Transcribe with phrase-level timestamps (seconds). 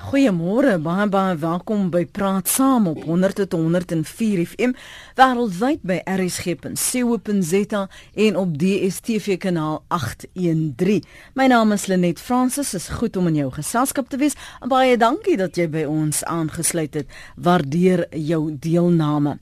[0.00, 4.72] Goeiemôre, baie baie welkom by Praat Saam op 100.104 FM
[5.18, 7.82] wêreldwyd by rsg.co.za
[8.24, 11.04] en op DStv kanaal 813.
[11.36, 14.38] My naam is Lenet Fransis, is goed om in jou geselskap te wees.
[14.64, 17.20] Baie dankie dat jy by ons aangesluit het.
[17.36, 19.36] Waardeer jou deelname.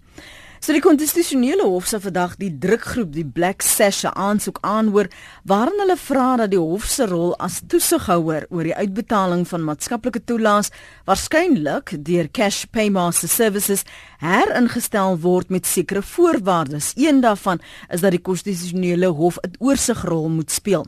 [0.59, 5.07] So die konstitusionele hof se vandag die drukgroep die Black Sash aansoek aanhoor
[5.47, 10.25] waarin hulle vra dat die hof se rol as toesighouer oor die uitbetaling van maatskaplike
[10.27, 10.73] toelaas
[11.07, 13.85] waarskynlik deur Cash Paymaster Services
[14.19, 16.91] heringestel word met sekere voorwaardes.
[16.99, 20.87] Een daarvan is dat die konstitusionele hof 'n oorsigrol moet speel.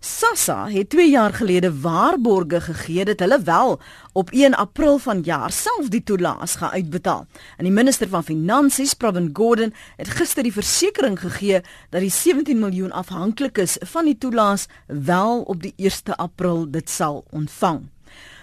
[0.00, 3.80] SASSA het 2 jaar gelede waarborge gegee dat hulle wel
[4.12, 7.26] op 1 April vanjaar self die toelaas gaan uitbetaal.
[7.56, 12.58] En die minister van Finansies, Pravin Gordhan, het gister die versekering gegee dat die 17
[12.58, 17.88] miljoen afhanklikes van die toelaas wel op die 1 April dit sal ontvang.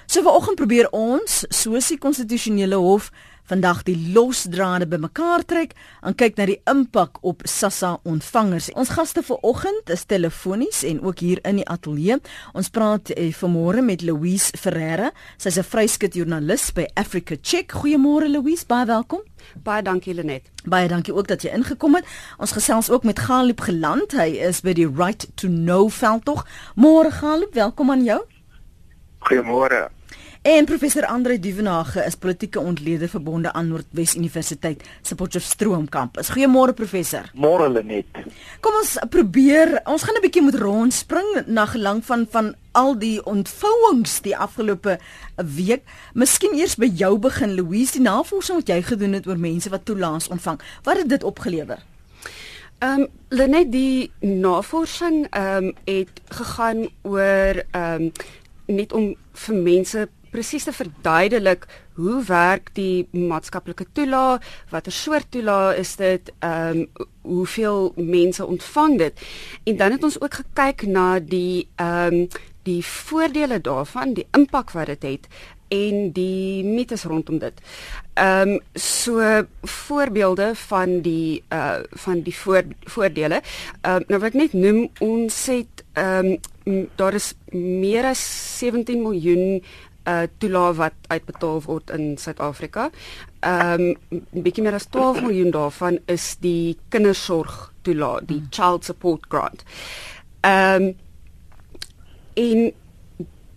[0.09, 3.11] So vanoggend probeer ons, soos die konstitusionele hof,
[3.49, 5.73] vandag die losdrade bymekaar trek
[6.05, 8.69] en kyk na die impak op SASSA ontvangers.
[8.77, 12.19] Ons gaste vanoggend is telefonies en ook hier in die ateljee.
[12.53, 15.11] Ons praat eh, vanmôre met Louise Ferreira.
[15.37, 17.71] Sy's 'n vryskut joernalis by Africa Check.
[17.71, 19.21] Goeiemôre Louise, baie welkom.
[19.63, 20.51] Baie dankie Lenet.
[20.65, 22.05] Baie dankie ook dat jy ingekom het.
[22.37, 24.11] Ons gesels ook met Galip Geland.
[24.11, 26.45] Hy is by die Right to Know veldtog.
[26.75, 28.21] Môre Galip, welkom aan jou.
[29.19, 29.98] Goeiemôre.
[30.41, 36.29] En professor Andre Duvenage is politieke ontleder verbonde aan Noordwes Universiteit se Potchefstroom kampus.
[36.31, 37.27] Goeiemôre professor.
[37.35, 38.07] Môre Lenet.
[38.63, 43.25] Kom ons probeer, ons gaan 'n bietjie moet rondspring na gelang van van al die
[43.25, 44.99] ontvouings die afgelope
[45.35, 45.83] week.
[46.13, 49.85] Miskien eers by jou begin Louise, die navorsing wat jy gedoen het oor mense wat
[49.85, 50.59] toelaas ontvang.
[50.83, 51.83] Wat het dit opgelewer?
[52.79, 58.11] Ehm um, Lenet die navorsing ehm um, het gegaan oor ehm um,
[58.65, 61.65] net om vir mense presies te verduidelik
[61.99, 68.97] hoe werk die maatskaplike toelaag, watter soort toelaag is dit, ehm um, hoeveel mense ontvang
[68.97, 69.21] dit.
[69.63, 72.27] En dan het ons ook gekyk na die ehm um,
[72.63, 75.27] die voordele daarvan, die impak wat dit het
[75.69, 77.61] en die mites rondom dit.
[78.13, 79.21] Ehm um, so
[79.61, 83.41] voorbeelde van die uh van die voor, voordele.
[83.81, 88.21] Ehm um, nou wat ek net noem ons het ehm um, daar is meer as
[88.59, 89.63] 17 miljoen
[90.07, 92.89] uh toelaag wat uitbetaal word in Suid-Afrika.
[93.39, 98.49] Ehm um, bietjie meer as 12 miljoen daarvan is die kindersorg toelaag, die hmm.
[98.49, 99.63] child support grant.
[100.41, 100.95] Ehm um,
[102.39, 102.71] en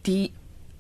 [0.02, 0.32] die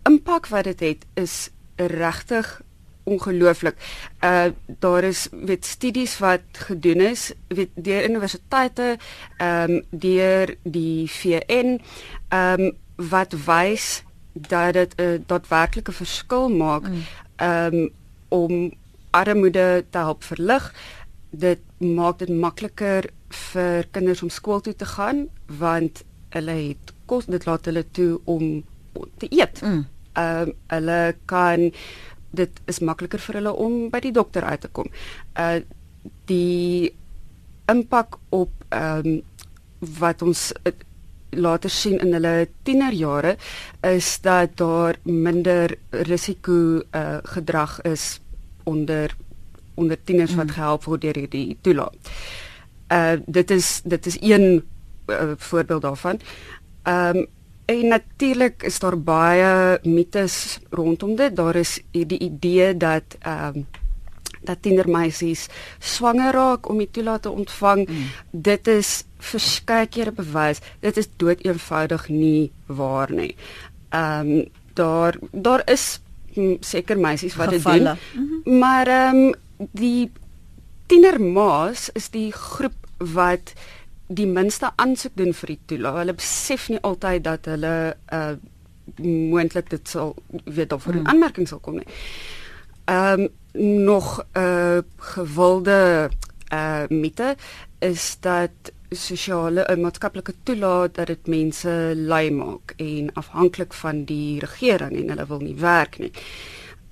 [0.08, 2.60] impak wat dit het, het is regtig
[3.04, 3.76] ongelooflik.
[4.24, 8.96] Uh daar is weet studies wat gedoen is weet deur universiteite,
[9.36, 11.80] ehm um, deur die VN,
[12.28, 17.02] ehm um, wat wys dat dit 'n uh, daadwerklike verskil maak mm.
[17.36, 17.90] um,
[18.28, 18.72] om
[19.10, 20.74] armoede te help verlig.
[21.30, 27.26] Dit maak dit makliker vir kinders om skool toe te gaan want hulle het kos
[27.26, 28.64] dit laat hulle toe om
[29.16, 29.62] te eet.
[29.62, 29.86] Mm.
[30.12, 31.72] Ehm um, hulle kan
[32.30, 34.88] dit is makliker vir hulle om by die dokter uit te kom.
[35.38, 35.60] Uh
[36.26, 36.94] die
[37.70, 39.20] impak op ehm um,
[39.98, 40.72] wat ons uh,
[41.36, 43.36] later sien in hulle tienerjare
[43.80, 48.20] is dat daar minder risiko uh, gedrag is
[48.64, 49.16] onder
[49.74, 50.52] onder tieners wat mm.
[50.52, 52.10] gehelp word deur hierdie toelaat.
[52.92, 54.62] Uh dit is dit is een
[55.06, 56.20] uh, voorbeeld daarvan.
[56.82, 57.26] Ehm um,
[57.64, 61.36] en natuurlik is daar baie mites rondom dit.
[61.36, 63.66] Daar is die idee dat ehm um,
[64.44, 65.46] dat tienermeisies
[65.78, 67.88] swanger raak om die toelaat te ontvang.
[67.88, 68.06] Mm.
[68.30, 70.60] Dit is verskeie kere bewys.
[70.80, 73.34] Dit is dood eenvoudig nie waar nie.
[73.90, 76.00] Ehm um, daar daar is
[76.60, 77.82] seker meisies wat dit doen.
[77.82, 78.58] Mm -hmm.
[78.58, 79.34] Maar ehm um,
[79.70, 80.10] die
[80.86, 83.52] tienermaas is die groep wat
[84.06, 85.96] die minste aansoek doen vir die toelaat.
[85.96, 88.32] Hulle besef nie altyd dat hulle uh
[88.98, 91.06] moontlik dit sal weet of vir 'n mm.
[91.06, 91.86] aanmerking sal kom nie.
[92.84, 96.10] Ehm um, nog 'n uh, gewilde
[96.52, 97.36] uh mite
[97.78, 98.50] is dat
[98.90, 105.08] sosiale en maatskaplike toelaat dat dit mense lui maak en afhanklik van die regering en
[105.08, 106.12] hulle wil nie werk nie.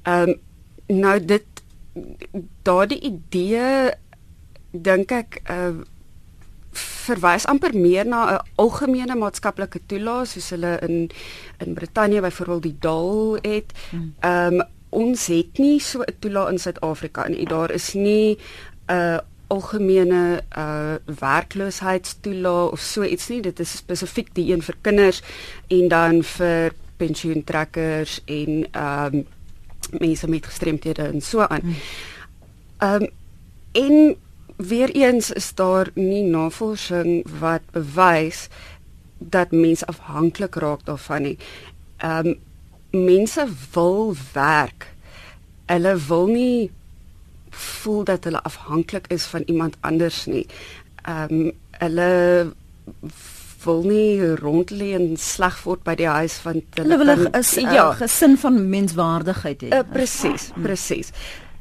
[0.02, 0.38] Ehm um,
[0.86, 1.44] nou dit
[2.62, 3.90] daardie idee
[4.70, 5.80] dink ek uh
[6.80, 11.10] verwys amper meer na 'n algemene maatskaplike toelaat soos hulle in
[11.58, 13.72] in Brittanje byvoorbeeld die DAL het.
[13.90, 14.14] Hmm.
[14.20, 17.46] Ehm um, ons het nie so 'n toelaat in Suid-Afrika nie.
[17.46, 18.38] Daar is nie
[18.88, 19.19] 'n uh,
[19.50, 23.40] algemene uh werkloosheidstoelaat of so iets nie.
[23.42, 25.22] Dit is spesifiek die een vir kinders
[25.69, 29.26] en dan vir pensioentrekkers en ehm um,
[29.98, 31.75] mense met gestremthede en so aan.
[32.78, 33.08] Ehm um,
[33.72, 34.16] en
[34.56, 38.48] weer eens is daar nie navorsing wat bewys
[39.19, 41.38] dat mense afhanklik raak daarvan nie.
[41.96, 42.38] Ehm um,
[42.90, 44.88] mense wil werk.
[45.66, 46.70] Hulle wil nie
[47.50, 50.46] voel dat hulle afhanklik is van iemand anders nie.
[51.02, 52.10] Ehm um, hulle
[53.64, 58.37] wil nie rondlê en sleg word by die huis van hulle wil 'n ja, gesin
[58.37, 59.69] van menswaardigheid hê.
[59.69, 61.12] Uh, presies, presies.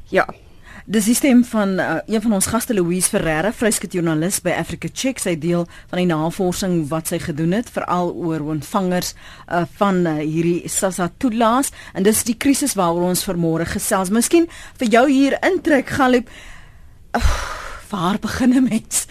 [0.08, 0.26] Ja.
[0.90, 4.88] Dis die stem van uh, een van ons gaste Louise Ferreira, vryskut joernalis by Africa
[4.90, 5.20] Check.
[5.22, 10.16] Sy deel van die navorsing wat sy gedoen het veral oor ontvangers uh, van uh,
[10.18, 14.10] hierdie SASSA toelaas en dis die krisis waaroor ons vermôre gesels.
[14.10, 14.50] Miskien
[14.82, 16.34] vir jou hier intrek Galip.
[17.14, 17.22] Uh,
[17.94, 19.06] waar begin 'n mens?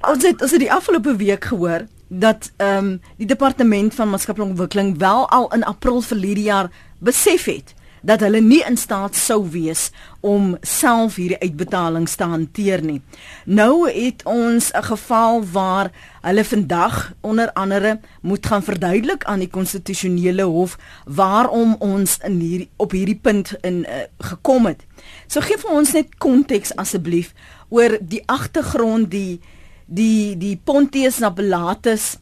[0.00, 4.48] Ons het ons het die afgelope week gehoor dat ehm um, die departement van maatskaplike
[4.48, 6.70] ontwikkeling wel al in April verlede jaar
[7.04, 7.75] besef het
[8.06, 9.88] dat hulle nie in staat sou wees
[10.22, 13.00] om self hierdie uitbetalings te hanteer nie.
[13.44, 15.90] Nou het ons 'n geval waar
[16.22, 22.70] hulle vandag onder andere moet gaan verduidelik aan die konstitusionele hof waarom ons in hierdie
[22.76, 24.86] op hierdie punt in uh, gekom het.
[25.26, 27.34] So gee vir ons net konteks asseblief
[27.68, 29.40] oor die agtergrond die
[29.86, 32.16] die die Pontius Nabalatus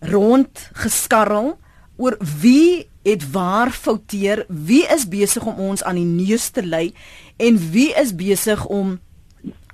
[0.00, 1.58] rond geskarrel
[1.96, 6.94] oor wie het waar fouteer, wie is besig om ons aan die neus te lei
[7.36, 8.98] en wie is besig om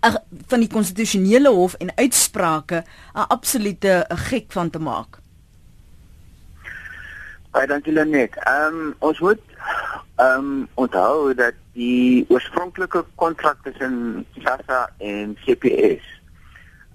[0.05, 2.85] ag van die konstitusionele hof en uitsprake
[3.15, 5.19] 'n absolute gek van te maak.
[7.51, 8.37] Baie dankie Lenet.
[8.37, 9.41] Ehm um, ons moet
[10.17, 16.05] ehm um, onthou dat die oorspronklike kontrak tussen SASSA en CPS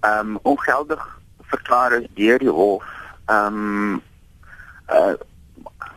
[0.00, 2.84] ehm um, ongeldig verklaar is deur die hof
[3.26, 4.02] ehm um,
[4.90, 5.14] uh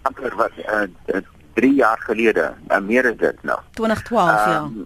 [0.10, 1.22] amper wat uh,
[1.54, 3.60] 3 jaar gelede, uh, meer as dit nou.
[3.80, 4.86] 2012 um, ja.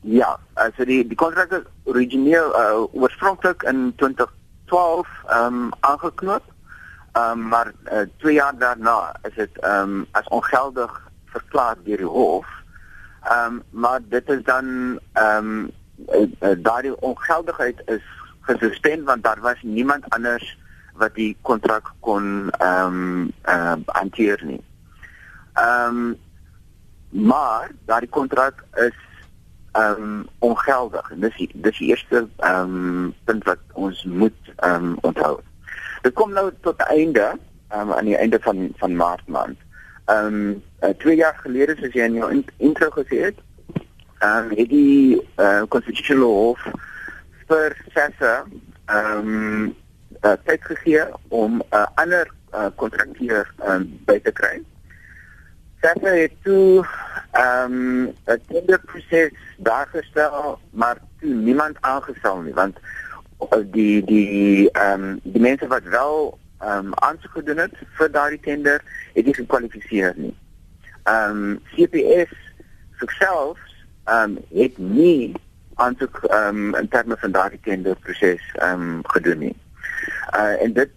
[0.00, 6.44] Ja, also die die kontrak is origineel uh, oorspronklik in 2012 ehm um, aangeknoop.
[7.12, 11.96] Ehm um, maar 2 uh, jaar daarna is dit ehm um, as ongeldig verklaar deur
[11.96, 12.46] die hof.
[13.22, 15.70] Ehm um, maar dit is dan ehm um,
[16.08, 18.04] uh, uh, daardie ongeldigheid is
[18.40, 20.58] gesuspend want daar was niemand anders
[20.98, 24.62] wat die kontrak kon ehm um, uh, hanteer nie.
[25.54, 26.16] Ehm um,
[27.10, 28.96] maar daardie kontrak is
[29.72, 34.52] ehm um, ongeldig en dis die, dis die eerste ehm um, punt wat ons moet
[34.56, 35.38] ehm um, onthou.
[36.02, 37.26] Dit kom nou tot einde
[37.68, 39.58] ehm um, aan die einde van van Maart maand.
[40.04, 43.42] Ehm um, uh, twee jaar gelede soos jy in jou intro gesê het,
[44.18, 46.64] ehm um, het die uh, constitutional hof
[47.48, 48.32] vir sesse
[48.86, 49.76] ehm um,
[50.22, 54.62] uh, tyd gegee om 'n uh, ander uh, kontrakteur um, by te kry.
[55.80, 56.86] Sesse het toe
[57.30, 62.78] ehm um, 'n tenderproses daar gestel, maar toe niemand aangestel nie want
[63.40, 68.10] uh, die die ehm um, die mense wat wel ehm um, aansoek gedoen het vir
[68.10, 68.82] daardie tender
[69.14, 70.36] het nie gekwalifiseer nie.
[71.02, 72.34] Ehm um, CPS
[73.06, 75.34] selfs ehm um, het nie
[75.74, 79.56] aansoek ehm um, in terme van daardie tenderproses ehm um, gedoen nie.
[80.36, 80.90] Uh en dit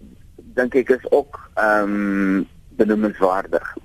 [0.54, 3.76] dink ek is ook ehm um, benoemenswaardig.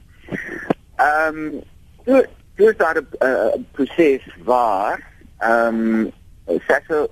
[0.95, 1.61] Ehm um,
[2.03, 5.03] toe toe is daar 'n uh, proses waar
[5.37, 6.11] ehm um,
[6.67, 7.09] sekse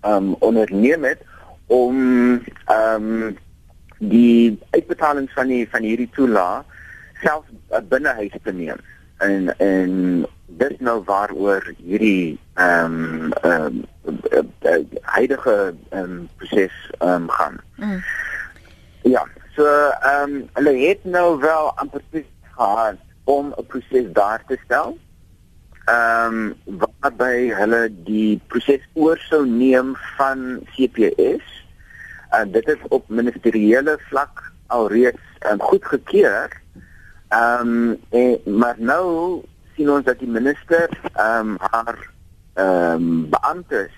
[0.00, 1.20] ehm um, onderneem het
[1.66, 1.96] om
[2.66, 3.38] ehm um,
[3.98, 6.64] die uitbetaling van die van hierdie toelaag
[7.22, 8.80] self uh, binne huis te neem
[9.22, 9.92] en en
[10.46, 15.56] dis nou waaroor hierdie ehm um, ehm um, huidige
[15.90, 17.60] ehm um, proses ehm um, gaan.
[17.76, 18.02] Mm.
[19.02, 19.26] Ja,
[19.56, 22.02] so ehm um, hulle het nou wel amper
[22.56, 24.98] gehad om 'n proses daar te stel.
[25.84, 31.64] Ehm um, waarby hulle die proses oor sou neem van CPS.
[32.30, 36.61] En dit is op ministeriële vlak alreeds um, goedgekeur.
[37.32, 39.40] Ehm um, maar nou
[39.74, 41.96] sien ons dat die minister ehm um, haar
[42.54, 43.94] ehm um, beamptes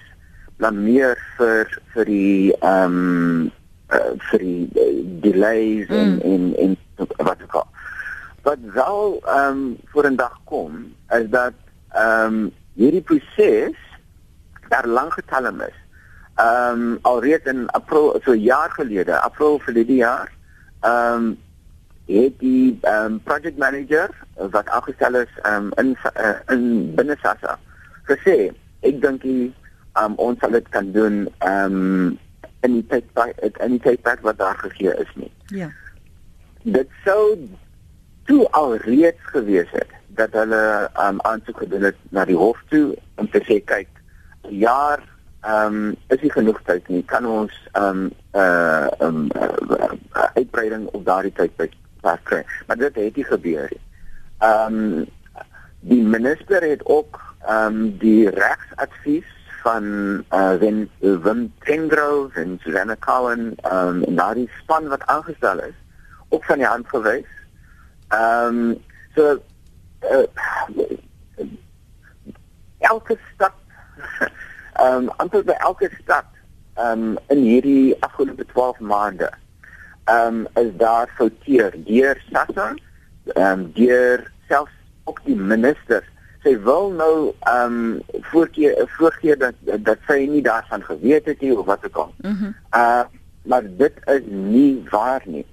[0.57, 3.53] blameer vir vir die ehm um,
[3.91, 5.97] uh, vir die uh, delays mm.
[5.99, 6.77] en en en
[7.17, 7.67] wat ook al.
[8.47, 11.59] Wat wel ehm um, voor 'n dag kom is dat
[11.91, 13.79] ehm um, hierdie proses
[14.69, 15.79] daar lank getalm is.
[16.35, 20.31] Ehm um, alreeds in April so 'n jaar gelede, April vir die jaar,
[20.81, 21.43] ehm um,
[22.07, 27.57] het die um, project manager wat aangestel is um, in uh, in binne SASSA
[28.11, 28.53] gesê
[28.85, 29.53] ek dink die
[30.01, 32.19] um, ons sal dit kan doen um,
[32.65, 33.09] in die tyd
[33.65, 35.31] in die tyd wat daar gegee is nie.
[35.53, 35.71] Ja.
[36.63, 37.37] Dit sou
[38.29, 42.95] toe al reeds gewees het dat hulle um, aansoek gedoen het na die hof toe
[43.21, 43.91] om te sê kyk,
[44.49, 45.03] jaar
[45.45, 47.03] ehm um, is nie genoeg tyd nie.
[47.05, 49.29] Kan ons ehm um, uh ehm um,
[49.77, 51.35] uh, uitbreiding op daardie
[52.23, 52.45] kry?
[52.67, 53.81] Maar dit het nie gebeur nie.
[54.39, 55.07] Ehm um,
[55.81, 59.31] die minister het ook ehm um, die regsadvies
[59.63, 59.85] van
[60.31, 65.75] uh Win Wim Tengrove en Susanna Cowan ehm um, na die span wat aangestel is
[66.29, 67.31] ook van die hand gewys.
[68.09, 68.83] Ehm um,
[69.15, 69.39] so
[70.01, 70.27] uh,
[72.79, 73.55] elke stap
[74.83, 76.29] ehm um, amper by elke stad
[76.75, 79.31] ehm um, in hierdie afgelope 12 maande
[80.05, 82.75] ehm um, is daar fouteer deur SASSA
[83.35, 84.73] ehm um, deur selfs
[85.05, 86.09] ook die ministers
[86.45, 87.17] sy wil nou
[87.49, 89.55] ehm um, voorkeer voorgee dat
[89.89, 92.15] dat sy nie daarvan geweet het nie of wat ook al.
[92.23, 93.05] Mm uh
[93.45, 95.45] maar dit is nie waar nie.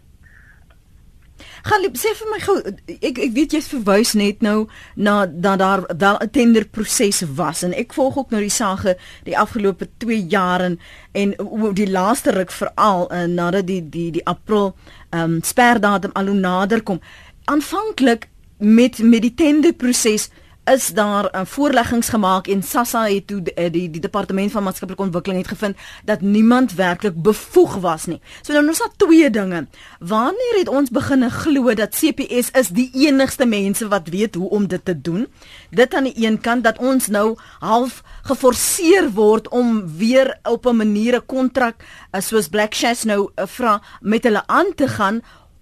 [1.63, 2.55] Gaan sê vir my gou
[3.01, 7.73] ek ek weet jy's verwys net nou na dat daar wel 'n tenderproses was en
[7.73, 10.79] ek volg ook nou die sake die afgelope 2 jaar en
[11.13, 11.35] en
[11.73, 14.75] die laaste ruk veral uh, nadat die die die April
[15.09, 17.01] ehm um, sperdatum al hoe nader kom.
[17.45, 18.27] Aanvanklik
[18.57, 20.29] met met die tenderproses
[20.65, 25.01] is daar uh, voorleggings gemaak en SASSA het toe die, die die departement van maatskaplike
[25.01, 28.21] ontwikkeling het gevind dat niemand werklik bevoeg was nie.
[28.41, 29.65] So nou ons het twee dinge.
[29.99, 34.67] Wanneer het ons begine glo dat CPS is die enigste mense wat weet hoe om
[34.67, 35.27] dit te doen?
[35.69, 40.75] Dit aan die een kant dat ons nou half geforseer word om weer op 'n
[40.75, 41.75] manier 'n kontrak
[42.11, 45.21] uh, soos Black Shadows nou uh, vra met hulle aan te gaan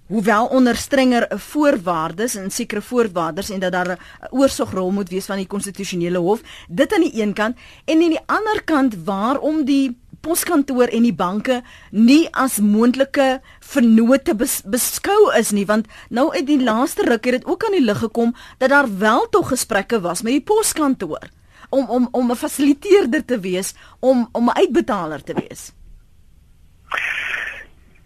[0.09, 3.99] hoewel onder strenger voorwaardes en sekere voorwaardes en dat daar 'n
[4.29, 8.25] oorsigrol moet wees van die konstitusionele hof dit aan die een kant en aan die
[8.25, 11.61] ander kant waarom die poskantoor en die banke
[11.91, 17.33] nie as moontlike vennote bes, beskou is nie want nou uit die laaste ruk het
[17.33, 21.29] dit ook aan die lig gekom dat daar wel tog gesprekke was met die poskantoor
[21.69, 25.71] om om om 'n fasiliteerder te wees om om 'n uitbetaler te wees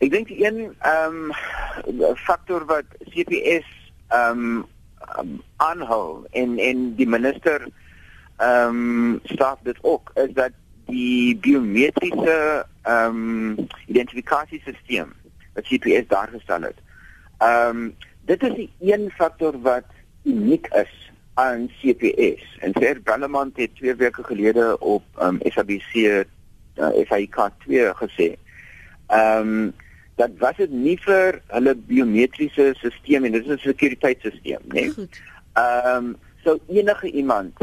[0.03, 1.31] Ek dink die een ehm
[1.87, 3.67] um, faktor wat CPS
[4.11, 4.63] ehm
[5.21, 7.67] um, aanhou en en die minister
[8.37, 10.51] ehm um, staaf dit ook is dat
[10.91, 15.13] die biometriese ehm um, identifikasiesisteem
[15.53, 16.83] wat CPS daar gestel het.
[17.37, 17.95] Ehm um,
[18.27, 19.87] dit is die een faktor wat
[20.23, 22.57] uniek is aan CPS.
[22.59, 28.29] En Ser Ballemont het twee weke gelede op ehm um, SABC uh, FIK 2 gesê.
[29.07, 29.73] Ehm um,
[30.15, 34.73] dat was dit nie vir hulle biometriese stelsel en dit is 'n sekuriteitstelsel, né?
[34.73, 35.07] Nee?
[35.53, 37.57] Ehm um, so enige iemand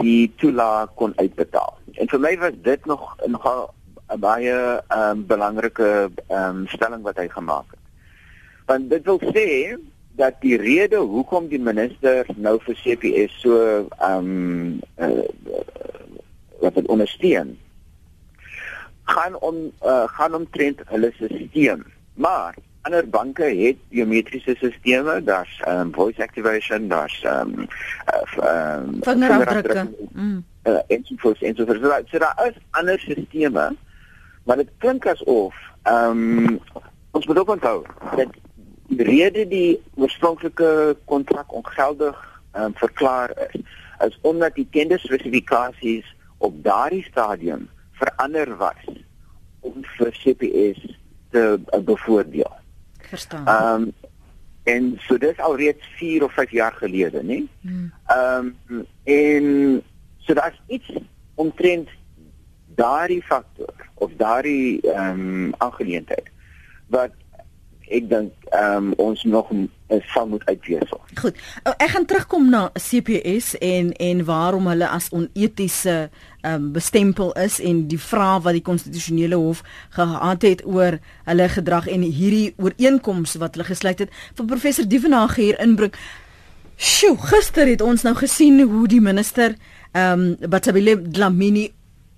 [0.00, 1.78] die toelaag kon uitbetaal.
[1.92, 3.36] En vir my was dit nog 'n
[4.20, 7.80] baie ehm um, belangrike ehm um, stelling wat hy gemaak het.
[8.66, 9.78] Want dit wil sê
[10.16, 13.58] dat die rede hoekom die minister nou vir CPS so
[13.98, 15.24] ehm um, uh,
[16.60, 17.58] wat dit ondersteun
[19.04, 21.82] gaan om uh, gaan omtrent hulle stelsel.
[22.14, 27.68] Maar ander banke het biometriese stelsels, daar's um, voice activation, daar's ehm um,
[28.38, 29.90] uh, um, vingerafdrukke.
[30.12, 30.44] Mm.
[30.64, 32.08] Uh, en so voort en so voort.
[32.08, 33.76] So daar is ander stelsels,
[34.44, 36.60] maar dit klink asof ehm um,
[37.10, 37.84] ons moet ook onthou
[38.16, 38.28] dat
[38.86, 43.60] die rede die oorspronklike kontrak ongeldig ehm um, verklaar is,
[44.06, 47.68] is omdat die tenderspesifikasies op daardie stadium
[48.02, 48.82] verander was
[49.60, 50.82] om vir CPS
[51.30, 52.52] te uh, bevoordeel.
[53.12, 53.46] Verstaan.
[53.46, 53.92] Ehm um,
[54.62, 57.40] en so dis al reeds 4 of 5 jaar gelede, nê?
[57.60, 57.88] Hmm.
[58.06, 59.46] Ehm um, en
[60.18, 60.92] so daar's iets
[61.34, 61.88] omtrent
[62.78, 66.30] daardie faktor of daardie ehm um, aangeleentheid
[66.86, 67.14] wat
[67.88, 69.50] ek dink ehm um, ons nog
[70.00, 71.00] sal moet uitwissel.
[71.20, 71.36] Goed.
[71.64, 76.08] Oh, ek gaan terugkom na CPS en en waarom hulle as onetiese
[76.40, 81.48] ehm um, bestempel is en die vraag wat die konstitusionele hof gehad het oor hulle
[81.48, 85.92] gedrag en hierdie ooreenkoms wat hulle gesluit het vir professor Dievenage hier inbring.
[86.76, 89.56] Sjoe, gister het ons nou gesien hoe die minister
[89.92, 91.70] ehm um, Batabile Dlamini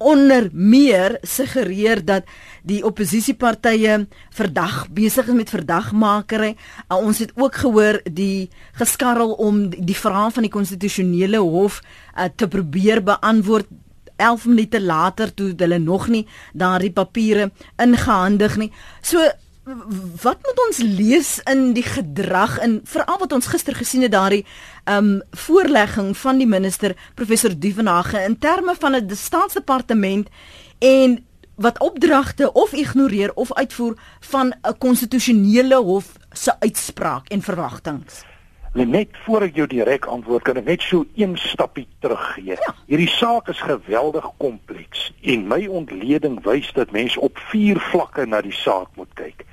[0.04, 2.28] onder meer suggereer dat
[2.62, 6.54] die oppositiepartye verdag besig is met verdagmakery.
[6.88, 11.80] Uh, ons het ook gehoor die geskarrel om die, die vrae van die konstitusionele hof
[11.80, 13.70] uh, te probeer beantwoord
[14.16, 17.50] 11 minute later toe hulle nog nie daardie papiere
[17.82, 18.70] ingehandig nie.
[19.02, 19.24] So
[20.22, 24.44] wat moet ons lees in die gedrag en veral wat ons gister gesien het daardie
[24.90, 30.28] um voorlegging van die minister professor Duvenage in terme van 'n staatsdepartement
[30.78, 38.04] en wat opdragte of ignoreer of uitvoer van 'n konstitusionele hof se uitspraak en verwagtinge.
[38.72, 42.44] Net voor ek jou direk antwoord kan ek net so een stappie teruggee.
[42.44, 42.74] Ja.
[42.86, 48.40] Hierdie saak is geweldig kompleks en my ontleding wys dat mense op vier vlakke na
[48.40, 49.44] die saak moet kyk.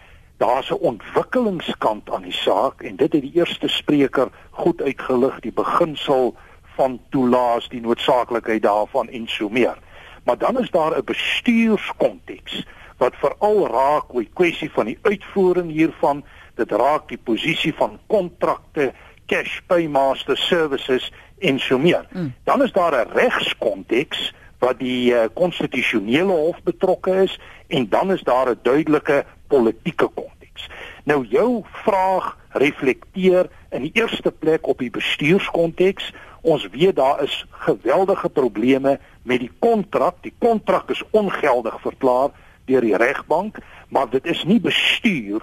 [0.42, 5.54] Daar's 'n ontwikkelingskant aan die saak en dit het die eerste spreker goed uitgelig, die
[5.54, 6.36] beginsel
[6.76, 9.78] van toelaas, die noodsaaklikheid daarvan en so meer.
[10.24, 12.66] Maar dan is daar 'n bestuurskonteks
[12.98, 16.24] wat veral raak oor die kwessie van die uitvoering hiervan,
[16.56, 18.94] dit raak die posisie van kontrakte,
[19.26, 22.06] cash paymaster services en so meer.
[22.12, 22.34] Mm.
[22.44, 28.22] Dan is daar 'n regskonteks wat die konstitusionele uh, hof betrokke is en dan is
[28.24, 30.70] daar 'n duidelike politieke konteks.
[31.04, 36.14] Nou jou vraag reflekteer in die eerste plek op die bestuurskonteks.
[36.42, 40.16] Ons weet daar is geweldige probleme met die kontrak.
[40.22, 42.30] Die kontrak is ongeldig verklaar
[42.66, 43.58] deur die regbank,
[43.90, 45.42] maar dit is nie bestuur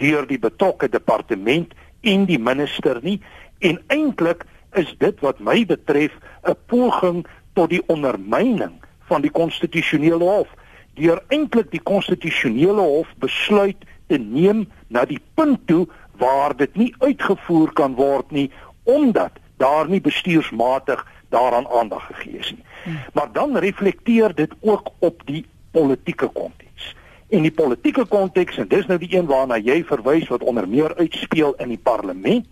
[0.00, 3.20] deur die betrokke departement en die minister nie.
[3.58, 4.44] En eintlik
[4.78, 6.12] is dit wat my betref
[6.42, 8.76] 'n poging tot die ondermyning
[9.10, 10.48] van die konstitusionele hof
[10.98, 15.86] deur eintlik die konstitusionele hof besluit te neem na die punt toe
[16.20, 18.50] waar dit nie uitgevoer kan word nie
[18.84, 22.64] omdat daar nie bestuursmatig daaraan aandag gegee is nie.
[22.84, 22.98] Hmm.
[23.12, 26.94] Maar dan reflekteer dit ook op die politieke konteks.
[27.28, 30.96] En die politieke konteks en dis nou die een waarna jy verwys wat onder meer
[30.96, 32.46] uitspeel in die parlement.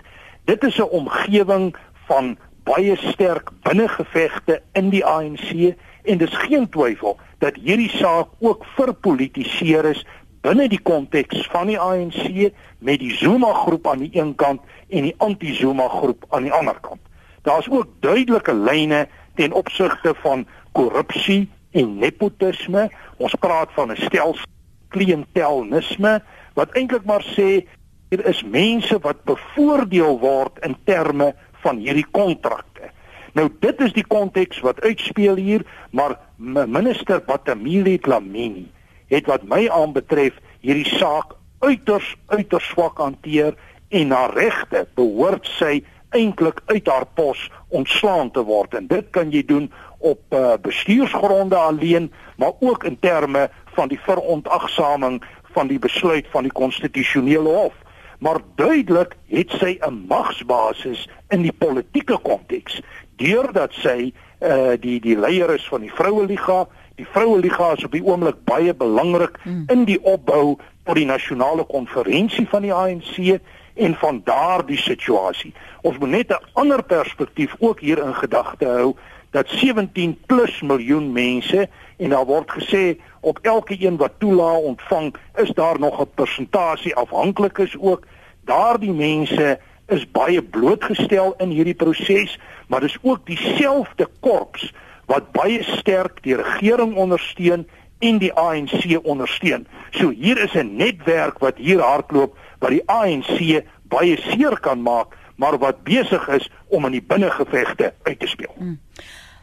[0.45, 1.77] Dit is 'n omgewing
[2.07, 2.39] van
[2.69, 9.89] baie sterk binnengevegte in die ANC en dis geen twyfel dat hierdie saak ook verpolitiseer
[9.95, 10.05] is
[10.45, 12.53] binne die konteks van die ANC
[12.85, 16.79] met die Zuma groep aan die een kant en die anti-Zuma groep aan die ander
[16.81, 17.01] kant.
[17.43, 22.89] Daar's ook duidelike lyne ten opsigte van korrupsie en nepotisme.
[23.17, 24.47] Ons praat van 'n stelsel
[24.89, 26.23] klientelisme
[26.55, 27.65] wat eintlik maar sê
[28.09, 32.91] hier is mense wat bevoordeel word in terme van hierdie kontrakte.
[33.37, 36.19] Nou dit is die konteks wat uitspeel hier, maar
[36.67, 38.67] minister Batamile Dlamini
[39.09, 43.57] het wat my aanbetref hierdie saak uiters uiters swak hanteer
[43.89, 45.81] en na regte behoort sy
[46.17, 49.67] eintlik uit haar pos ontslaan te word en dit kan jy doen
[49.99, 55.21] op uh, bestuursgronde alleen maar ook in terme van die verontagsaming
[55.57, 57.75] van die besluit van die konstitusionele hof
[58.19, 62.81] maar duidelik het sy 'n magsbasis in die politieke konteks
[63.17, 67.85] deurdat sy uh, die die leier is van die vroue liga die vroue liga is
[67.85, 69.65] op die oomblik baie belangrik mm.
[69.67, 73.41] in die opbou tot die nasionale konferensie van die ANC
[73.79, 75.53] en van daardie situasie.
[75.87, 78.97] Ons moet net 'n ander perspektief ook hier in gedagte hou
[79.31, 85.15] dat 17 plus miljoen mense en daar word gesê op elke een wat toelaat ontvang,
[85.37, 88.07] is daar nog 'n persentasie afhanklikes ook.
[88.45, 92.39] Daardie mense is baie blootgestel in hierdie proses,
[92.69, 94.73] maar dis ook dieselfde korps
[95.07, 99.67] wat baie sterk die regering ondersteun en die ANC ondersteun.
[99.91, 105.17] So hier is 'n netwerk wat hier hardloop wat die ANC baie seer kan maak,
[105.37, 108.55] maar wat besig is om in die binnengevegte uit te speel.
[108.57, 108.81] Hmm.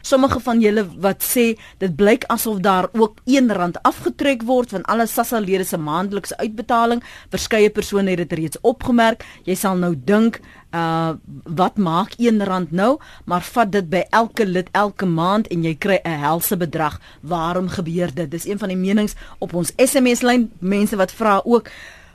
[0.06, 1.44] Sommige van julle wat sê
[1.82, 7.02] dit blyk asof daar ook R1 afgetrek word van alle SASSA lede se maandelikse uitbetaling.
[7.34, 9.24] Verskeie persone het dit reeds opgemerk.
[9.48, 10.38] Jy sal nou dink,
[10.70, 11.16] uh
[11.58, 12.92] wat maak R1 nou?
[13.24, 17.00] Maar vat dit by elke lid elke maand en jy kry 'n helse bedrag.
[17.22, 18.30] Waarom gebeur dit?
[18.30, 20.50] Dis een van die menings op ons SMS lyn.
[20.60, 21.70] Mense wat vra ook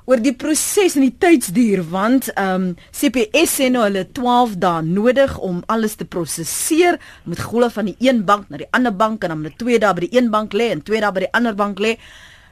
[0.05, 4.81] oor die proses en die tydsduur want ehm um, CPS sê nou hulle 12 dae
[4.87, 9.23] nodig om alles te prosesseer met golle van die een bank na die ander bank
[9.23, 11.33] en dan met 2 dae by die een bank lê en 2 dae by die
[11.37, 11.97] ander bank lê.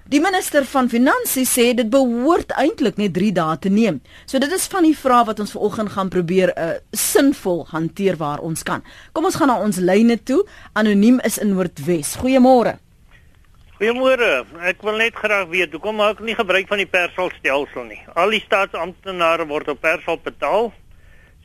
[0.09, 3.99] Die minister van finansies sê dit behoort eintlik net 3 dae te neem.
[4.25, 7.65] So dit is van die vrae wat ons vanoggend gaan probeer 'n uh, eh, sinvol
[7.69, 8.81] hanteer waar ons kan.
[9.13, 10.45] Kom ons gaan na ons lyne toe.
[10.73, 12.15] Anoniem is in Noordwes.
[12.15, 12.79] Goeiemôre.
[13.79, 14.43] Goeiemôre.
[14.67, 17.99] Ek wil net graag weet hoekom maak nie gebruik van die persalstelsel nie.
[18.19, 20.67] Al die staatsamptenare word op persal betaal.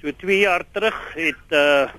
[0.01, 1.92] So 2 jaar terug het uh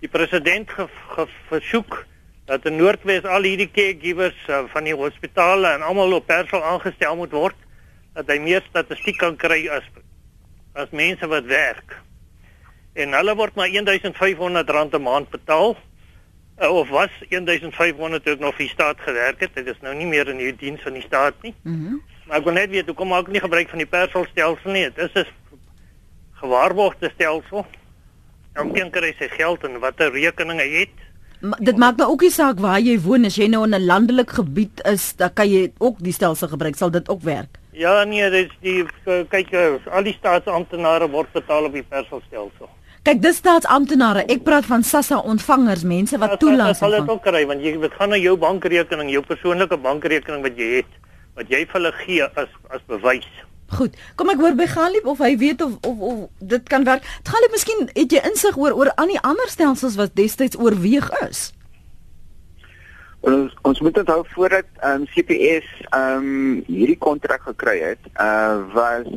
[0.00, 1.98] die president ge, ge, versoek
[2.46, 7.18] dat in Noordwes al hierdie caregivers uh, van die hospitale en almal op persal aangestel
[7.18, 7.58] moet word
[8.14, 9.90] dat hy meer statistiek kan kry as
[10.78, 11.98] as mense wat werk.
[12.94, 15.74] En hulle word maar R1500 'n maand betaal
[16.60, 19.54] uh, of was 1500 toe ek nog vir die staat gewerk het.
[19.54, 21.54] Dit is nou nie meer in die diens van die staat nie.
[21.62, 24.84] Mm maar ek wil net weet hoekom maak ek nie gebruik van die persalstelsel nie?
[24.94, 25.26] Dit is 'n
[26.38, 27.66] gewaarborgde stelsel.
[28.54, 30.96] Elkeen kry sy geld en watter rekening hy het.
[31.40, 33.86] Maar dit maak nou ook nie saak waar jy woon as jy nou in 'n
[33.86, 36.76] landelike gebied is, dan kan jy ook die stelsel gebruik.
[36.76, 37.58] Sal dit ook werk?
[37.72, 38.84] Ja nee, dit is die
[39.28, 39.54] kyk
[39.90, 42.68] al die staatsamptenare word betaal op die persalstelsel.
[43.00, 44.26] Kyk, dis staatsamptenare.
[44.28, 46.76] Ek praat van SASSA ontvangers, mense wat toelaat.
[46.76, 50.58] Sal dit ook kry want jy dit gaan na jou bankrekening, jou persoonlike bankrekening wat
[50.60, 50.98] jy het,
[51.38, 53.30] wat jy vir hulle gee as as bewys.
[53.72, 53.96] Goed.
[54.20, 56.18] Kom ek hoor by Galip of hy weet of of, of
[56.52, 57.06] dit kan werk.
[57.24, 61.46] Galip, miskien het jy insig oor oor aan die ander stelsels wat destyds oorweeg is.
[63.20, 68.64] Ons ons moet onthou voordat ehm um, CPS ehm um, hierdie kontrak gekry het, uh
[68.72, 69.08] was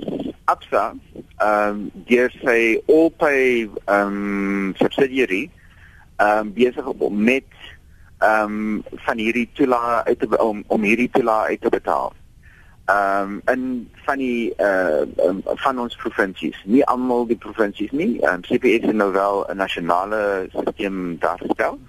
[0.46, 0.94] Absa
[1.38, 5.50] ehm um, deur sy Allpay ehm um, subsidiary
[6.18, 7.48] ehm um, besig om met
[8.20, 12.14] ehm um, van hierdie toela uit te om om hierdie toela uit te betaal.
[12.86, 18.20] Ehm um, in van die uh um, van ons provinsies, nie almal die provinsies nie.
[18.20, 21.80] Ehm um, CPS het nou wel 'n nasionale stelsel daar gestel.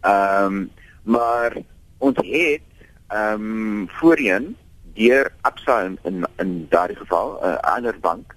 [0.00, 0.70] Ehm um,
[1.06, 1.56] maar
[1.98, 2.62] ons het
[3.06, 4.56] ehm um, voorheen
[4.94, 8.34] deur Absa in in, in daardie geval 'n uh, ander bank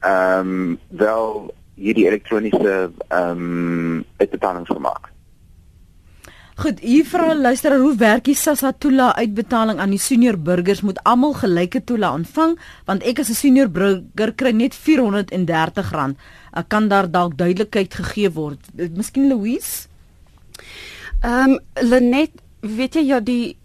[0.00, 5.08] ehm um, wel hierdie elektroniese ehm um, uitbetalings gemaak.
[6.60, 10.98] Goed, hier vra luister hoe werk die SASSA toela uitbetaling aan die senior burgers moet
[11.08, 16.16] almal gelyke toela ontvang want ek as 'n senior burger kry net R430.
[16.52, 18.60] Ek kan daar dalk duidelikheid gegee word.
[18.74, 19.88] Miskien Louise
[21.20, 22.30] Ehm um, Lenet,
[22.60, 23.56] weet jy ja die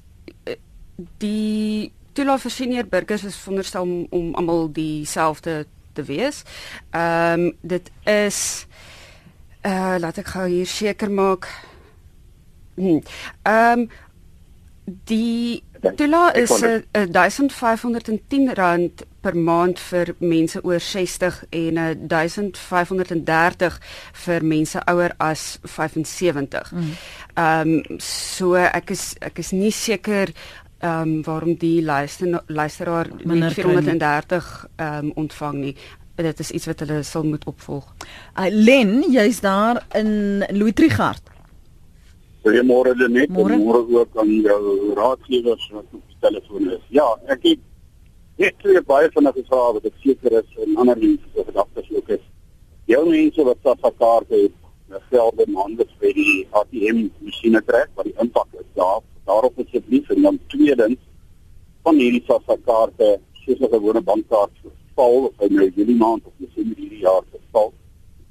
[1.24, 5.66] die toelaat vir senior burgers is veronderstel om, om almal dieselfde
[5.96, 6.44] te wees.
[6.92, 8.40] Ehm um, dit is
[9.62, 11.48] eh uh, laat ek gou hier seker maak.
[12.76, 13.00] Hm.
[13.44, 13.88] Ehm um,
[15.08, 15.64] die
[15.96, 21.76] toelaat is 'n uh, 1510 rand per maand vir mense oor 60 en
[22.08, 23.80] 1530
[24.26, 26.72] vir mense ouer as 75.
[26.72, 26.80] Mm.
[27.34, 30.32] Ehm um, so ek is ek is nie seker
[30.80, 35.76] ehm um, waarom die luister luisteraar net 430 ehm um, ontvang nie.
[36.16, 37.94] Dit is iets wat hulle sal moet opvolg.
[38.40, 41.35] Uh, Len, jy's daar in Louis Trigard.
[42.46, 43.58] Goeiemôre Lenet, môre
[43.90, 46.84] ook aan jou raadgewers wat op die telefoon is.
[46.94, 47.64] Ja, ek het
[48.36, 51.86] Ek het baie van die vrae wat ek seker is en ander mense se gedagtes
[51.96, 52.24] ook is.
[52.92, 54.58] Jou mense wat SAFA kaarte het,
[55.10, 59.00] geld in hande vir die ATM masjiene trek wat die impak is daar.
[59.26, 61.00] Daarop asseblief en dan tweedens
[61.88, 63.10] van hierdie SAFA kaarte
[63.46, 64.52] soos 'n gewone bankkaart
[65.00, 67.24] val of hy nou hierdie maand of Desember hierdie jaar
[67.56, 67.72] val.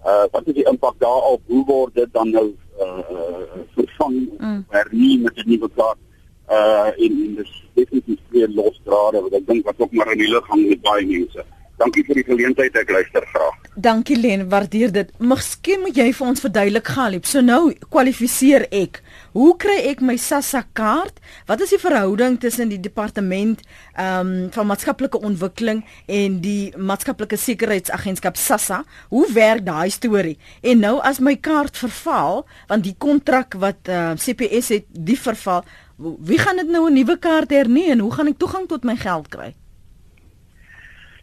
[0.05, 1.41] Uh wat is die impak daarop?
[1.47, 4.65] Hoe word dit dan nou uh, vervang mm.
[4.69, 6.01] hernie met 'n nuwe kaart?
[6.49, 10.29] uh en, en dis definitief weer losdrade wat ek dink wat ook maar in die
[10.29, 11.45] lug hang met baie mense.
[11.81, 13.64] Dankie vir die geleentheid, ek luister graag.
[13.75, 15.09] Dankie Len, waardeer dit.
[15.19, 17.25] Miskien moet jy vir ons verduidelik Galip.
[17.27, 19.01] So nou kwalifiseer ek.
[19.35, 21.19] Hoe kry ek my SASSA kaart?
[21.49, 23.65] Wat is die verhouding tussen die departement
[23.97, 28.85] ehm um, van maatskaplike ontwikkeling en die maatskaplike sekuriteitsagentskap SASSA?
[29.11, 30.37] Hoe werk daai storie?
[30.63, 35.19] En nou as my kaart verval, want die kontrak wat uh, eh, CPS het, die
[35.19, 35.67] verval,
[35.99, 38.97] wie gaan dit nou 'n nuwe kaart hernie en hoe gaan ek toegang tot my
[38.97, 39.55] geld kry?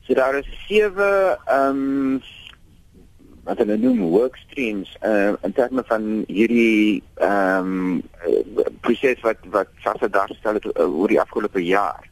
[0.03, 2.21] So daar is sewe ehm um,
[3.51, 8.03] wat hulle noem work streams uh, in terme van hierdie ehm um,
[8.85, 12.05] proses wat wat SASSA daarstel het uh, oor die afgelope jaar.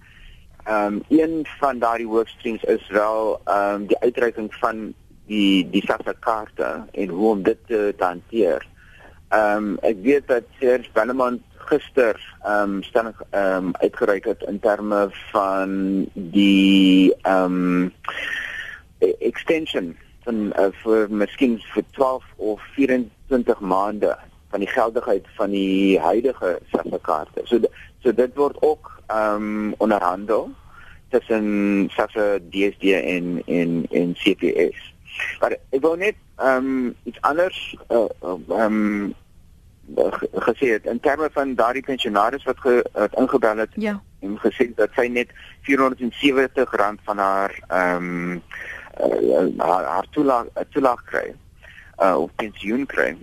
[0.66, 4.82] Ehm um, een van daardie work streams is wel ehm um, die uitreiking van
[5.32, 8.68] die die SASSA kaarte en hoe om dit te, te hanteer.
[9.30, 14.44] Ehm um, ek weet dat Serge Bellemont gister ehm um, stelling ehm um, uitgereik het
[14.52, 15.72] in terme van
[16.14, 17.94] die ehm um,
[19.32, 24.18] extension van uh, vir miskien vir 12 of 24 maande
[24.50, 27.46] van die geldigheid van die huidige SAFA-kaarte.
[27.46, 27.60] So
[28.04, 30.50] so dit word ook ehm um, onderhandel
[31.10, 34.94] tussen SAFA, DSD en en en CPS.
[35.40, 39.16] Maar ek wou net ehm um, iets anders eh, ehm uh, um,
[40.34, 44.02] gesê het in terme van daardie pensionaris wat, ge, wat ingebel het ja.
[44.20, 48.42] en gesê dat sy net 470 rand van haar ehm um,
[48.98, 51.28] uh, haar, haar toelaag toelaag kry
[52.02, 53.18] uh, of pensioen kry.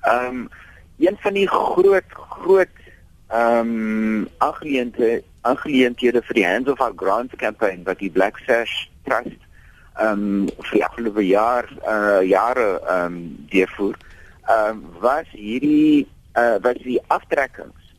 [0.00, 0.48] Ehm um,
[0.98, 2.78] een van die groot groot
[3.28, 8.88] ehm um, aangeleenthede aangeleenthede vir die Hands of Our Grant campaign wat die Black Sash
[9.04, 9.40] Trust
[9.94, 13.96] ehm um, vir die afgelope jaar uh, jare ehm um, deurvoer
[14.48, 17.94] ehm uh, was hierdie uh was die aftrekkings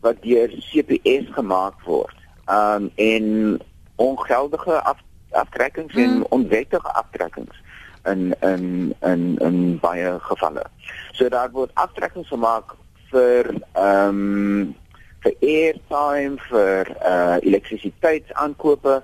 [0.00, 2.16] wat deur CPS gemaak word.
[2.46, 3.60] Ehm um, en
[3.96, 4.98] ongeldige af,
[5.36, 6.02] aftrekkings mm.
[6.02, 7.62] en onwettige aftrekkings
[8.06, 10.64] in in in in baie gevalle.
[11.12, 12.76] So daar word aftrekkings gemaak
[13.10, 14.74] vir ehm um,
[15.24, 19.00] vir airtime vir uh elektrisiteitsaankope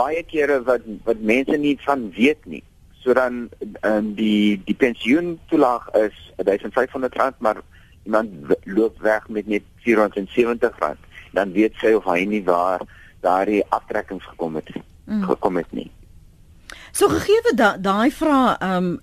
[0.00, 2.64] baie kere wat wat mense nie van weet nie.
[3.00, 3.48] So dan
[3.80, 7.62] um, die die pensioen toelaag is R1500 maar
[8.04, 10.96] iemand loop weg met net R470
[11.32, 12.82] dan weet sy of hy nie waar
[13.20, 14.72] daardie aftrekkings gekom het
[15.10, 15.28] mm.
[15.28, 15.90] gekom het nie.
[16.92, 18.98] So gegee dat daai vraag ehm um,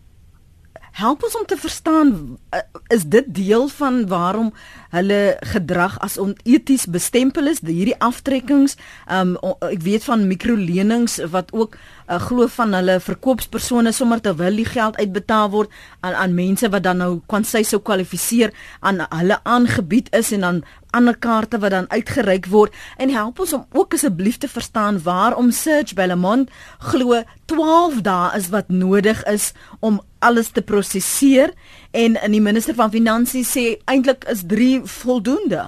[0.98, 4.54] help ons om te verstaan uh, is dit deel van waarom
[4.94, 8.78] hulle gedrag as oneties bestempel is hierdie aftrekkings
[9.12, 9.36] um,
[9.68, 11.76] ek weet van mikrolenings wat ook
[12.08, 16.88] uh, glo van hulle verkoopspersone sommer terwyl die geld uitbetaal word aan aan mense wat
[16.88, 20.64] dan nou kan sy sou kwalifiseer aan hulle aangebied is en dan
[20.98, 22.76] ander kaarte wat dan uitgereik word.
[22.98, 26.50] En help ons om ook asseblief te verstaan waarom Serge Bellamont
[26.92, 31.54] glo 12 dae is wat nodig is om alles te prosesseer
[31.98, 35.64] en in die minister van finansies sê eintlik is 3 voldoende.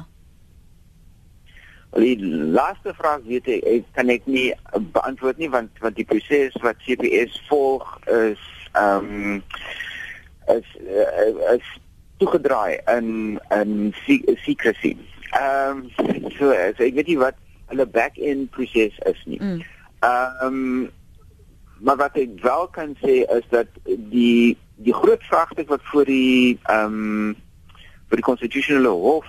[1.97, 2.17] Die
[2.53, 4.51] laaste vraag weet ek, ek kan ek nie
[4.93, 8.43] beantwoord nie want want die proses wat CPS volg is
[8.77, 9.43] ehm um,
[10.53, 11.65] is, uh, is
[12.21, 13.73] toegedraai in in
[14.45, 14.93] secrecy.
[15.33, 17.41] Ehm um, so, so ek weet nie wat
[17.73, 19.41] hulle back-end proses is nie.
[19.41, 19.65] Mm.
[20.05, 20.53] Ehm mm.
[20.53, 20.97] um,
[21.79, 23.69] maar wat ek wel kan sê is dat
[24.13, 27.35] die die groot vraagstuk wat voor die ehm um,
[28.09, 29.27] vir die konstitusionele hof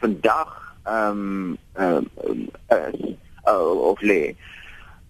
[0.00, 3.16] vandag ehm um, um, is
[3.48, 4.34] uh, of lê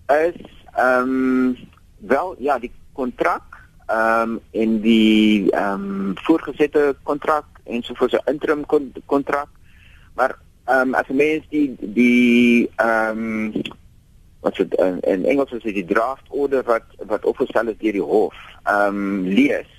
[0.06, 0.38] is
[0.74, 1.56] ehm um,
[1.98, 8.10] wel ja die kontrak ehm um, en die ehm um, voorgesette kontrak en so vir
[8.14, 8.64] 'n interim
[9.06, 9.48] kontrak
[10.14, 13.62] maar ehm um, as mens die die ehm um,
[14.44, 18.08] wat dit in, in Engels is die draft order wat wat opgestel is deur die
[18.12, 19.70] hof ehm um, lees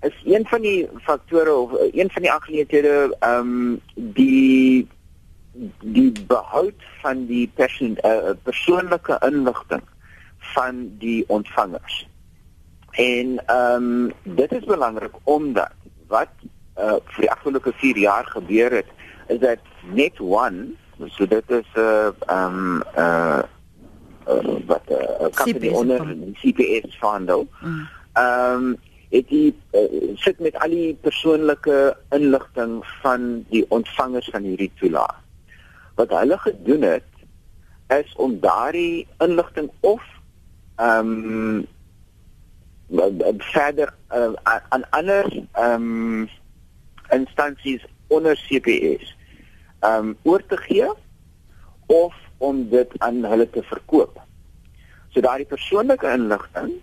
[0.00, 4.88] is een van die faktore of een van die aangeleenthede ehm um, die
[5.80, 9.82] die behoud van die persoon, uh, persoonlike inligting
[10.38, 12.08] van die ontvangers.
[12.90, 15.72] En ehm um, dit is belangrik omdat
[16.06, 16.32] wat
[16.78, 18.86] uh, vir die afgelope 4 jaar gebeur het
[19.26, 19.58] is dat
[19.92, 20.66] net one
[21.06, 23.42] so dit is 'n uh, ehm um, uh,
[24.30, 26.00] uh, wat 'n uh, company onder
[26.40, 27.46] CPS Fondo.
[27.60, 27.88] Mm.
[28.12, 28.76] Ehm um,
[29.10, 35.18] het die uh, sit met al die persoonlike inligting van die ontvangers van hierdie toelaag
[35.94, 37.08] wat hulle gedoen het
[37.88, 40.02] is om daardie inligting of
[40.76, 41.66] ehm um,
[43.38, 44.32] verder uh,
[44.68, 46.28] aan ander ehm um,
[47.10, 49.16] instansies onder CPS
[49.80, 50.92] ehm um, oor te gee
[51.86, 54.20] of om dit aan hulle te verkoop.
[55.12, 56.78] So daardie persoonlike inligting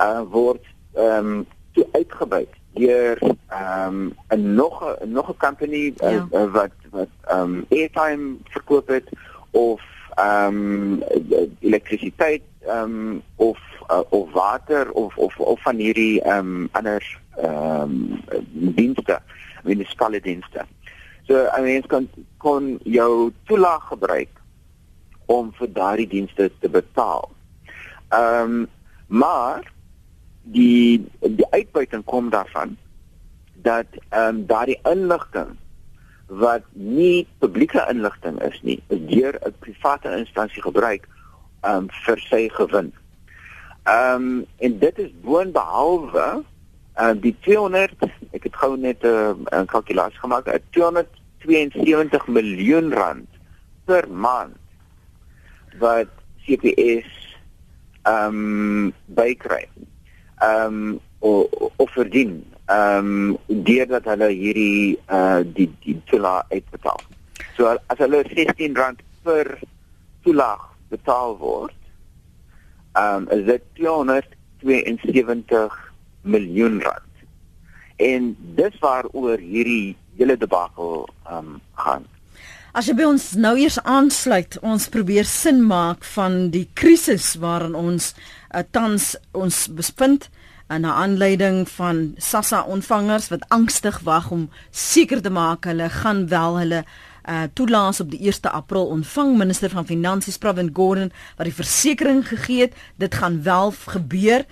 [0.00, 1.46] uh, word ehm um,
[1.76, 6.26] toe uitgebuit deur ehm um, 'n nog 'n nog 'n company uh, ja.
[6.32, 9.08] uh, wat wat ehm um, airtime verkoop het
[9.50, 9.82] of
[10.14, 11.02] ehm um,
[11.60, 13.58] elektrisiteit ehm um, of
[13.90, 18.20] uh, of water of of of van hierdie ehm um, ander ehm um,
[18.50, 19.20] dienste,
[19.64, 20.64] munisipale dienste.
[21.26, 24.37] So I mean kon kon jou toelaag gebruik
[25.28, 27.28] om vir daardie dienste te betaal.
[28.08, 28.66] Ehm um,
[29.08, 29.64] maar
[30.42, 32.76] die die uitbuiting kom daarvan
[33.54, 35.56] dat ehm um, daardie inligting
[36.28, 41.08] wat nie publieke inligting is nie, is deur 'n private instansie gebruik
[41.60, 42.92] ehm um, vir sy gewin.
[43.82, 46.44] Ehm um, en dit is boonbehalwe
[47.00, 47.92] uh, die 200
[48.30, 53.28] ek het gou net 'n uh, kalkulasie gemaak, 'n 272 miljoen rand
[53.84, 54.56] per maand
[55.78, 56.10] wat
[56.46, 57.08] CPS
[58.02, 59.64] ehm um, bykry
[60.38, 67.02] ehm um, of, verdien ehm um, deurdat hulle hierdie uh die die toelaag uitbetaal.
[67.56, 69.58] So as hulle R16 per
[70.22, 71.76] toelaag betaal word,
[72.92, 75.78] ehm um, is dit 272
[76.22, 77.14] miljoen rand.
[77.96, 82.06] En dis waaroor hierdie hele debakel ehm um, gaan.
[82.78, 87.74] As jy by ons nou eers aansluit, ons probeer sin maak van die krisis waarin
[87.74, 90.28] ons uh, tans ons bevind
[90.70, 96.28] en na aanleiding van SASSA ontvangers wat angstig wag om seker te maak hulle gaan
[96.30, 96.84] wel hulle
[97.28, 99.34] uh toelaas op die 1 April ontvang.
[99.42, 104.46] Minister van finansies Pravin Gordhan wat die versekering gegee het dit gaan wel gebeur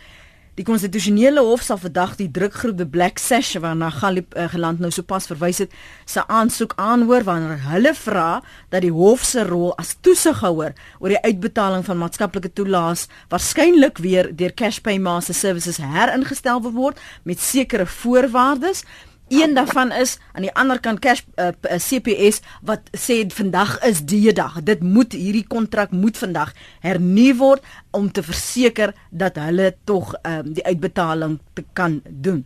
[0.57, 4.89] Die konstitusionele hof sal vandag die drukgroep The Black Sash waarna Galip uh, geland nou
[4.95, 5.75] sopas verwys het,
[6.09, 8.41] se aansoek aanhoor wanneer hulle vra
[8.73, 14.31] dat die hof se rol as toesighouer oor die uitbetaling van maatskaplike toelaas waarskynlik weer
[14.33, 18.87] deur Cashpay Master Services heringestel word met sekere voorwaardes
[19.29, 24.05] Een daarvan is aan die ander kant cash uh, uh, CPS wat sê vandag is
[24.07, 24.61] die dag.
[24.63, 30.53] Dit moet hierdie kontrak moet vandag hernu word om te verseker dat hulle tog um,
[30.55, 32.45] die uitbetaling te kan doen.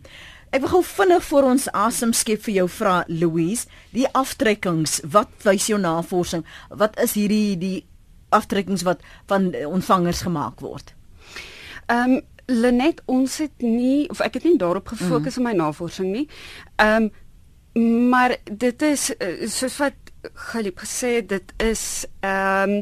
[0.49, 5.29] Ek wil gou vinnig vir ons asem skep vir jou vra Louise, die aftrekkings, wat
[5.45, 6.41] wys jou navorsing?
[6.67, 7.77] Wat is hierdie die
[8.33, 10.95] aftrekkings wat van ontvangers gemaak word?
[11.91, 15.41] Ehm um, Lenet, ons het nie of ek het nie daarop gefokus mm.
[15.41, 16.27] in my navorsing nie.
[16.75, 17.11] Ehm um,
[18.11, 19.93] maar dit is eh, soos wat
[20.51, 22.81] Galiep gesê dit is ehm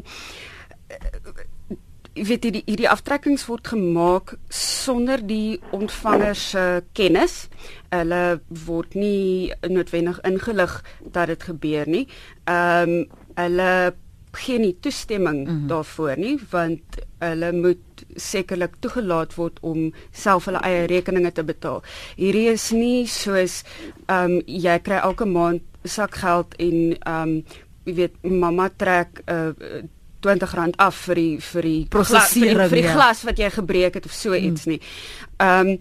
[2.18, 7.46] jy weet die hierdie aftrekkings word gemaak sonder die ontvanger se kennis.
[7.94, 12.06] Hulle word nie noodwendig ingelig dat dit gebeur nie.
[12.50, 13.72] Ehm um, hulle
[14.32, 15.68] gee nie toestemming mm -hmm.
[15.68, 21.82] daarvoor nie want hulle moet sekerlik toegelaat word om self hulle eie rekeninge te betaal.
[22.16, 23.62] Hierdie is nie soos
[24.06, 27.44] ehm um, jy kry elke maand sakgeld en ehm um,
[27.84, 29.82] jy weet mamma trek 'n uh,
[30.20, 32.94] R20 af vir die vir die prosesering vir, vir die ja.
[32.94, 34.44] glas wat jy gebreek het of so mm.
[34.44, 34.80] iets nie.
[35.36, 35.78] Ehm um,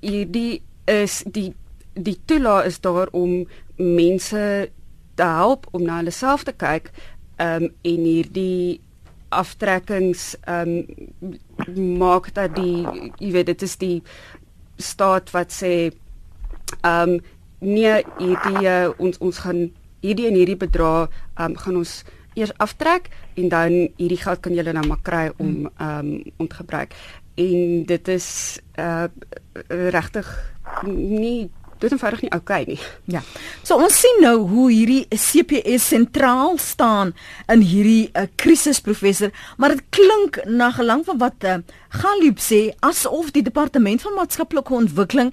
[0.00, 1.54] hierdie is die
[1.94, 4.70] die toela is daar om mense
[5.16, 6.90] te help om na hulle self te kyk
[7.36, 8.80] ehm um, en hierdie
[9.28, 10.84] aftrekkings ehm
[11.66, 12.86] um, maak dat die
[13.18, 14.02] jy weet dit is die
[14.76, 15.72] staat wat sê
[16.80, 17.18] ehm um,
[17.58, 19.66] nee hierdie uh, ons ons gaan
[20.04, 22.02] hierdie en hierdie bedrag ehm um, gaan ons
[22.36, 25.70] eers aftrek en dan hierdie geld kan julle nou maar kry om hmm.
[25.76, 26.94] ehm um, om te gebruik.
[27.34, 28.28] En dit is
[28.78, 29.08] uh
[29.68, 30.28] regtig
[30.84, 32.78] nie dit is eenvoudig nie oukei okay nie.
[33.16, 33.22] Ja.
[33.62, 37.12] So ons sien nou hoe hierdie CPS sentraal staan
[37.52, 41.58] in hierdie uh, krisis professor, maar dit klink na gelang van wat uh,
[41.96, 45.32] Galip sê asof die departement van maatskaplike ontwikkeling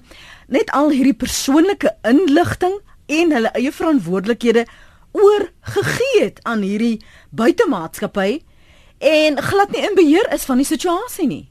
[0.52, 2.76] net al hierdie persoonlike inligting
[3.06, 4.66] en hulle eie verantwoordelikhede
[5.14, 6.98] oorgegee het aan hierdie
[7.30, 8.42] buitemaatskappy
[8.98, 11.44] en glad nie in beheer is van die situasie nie.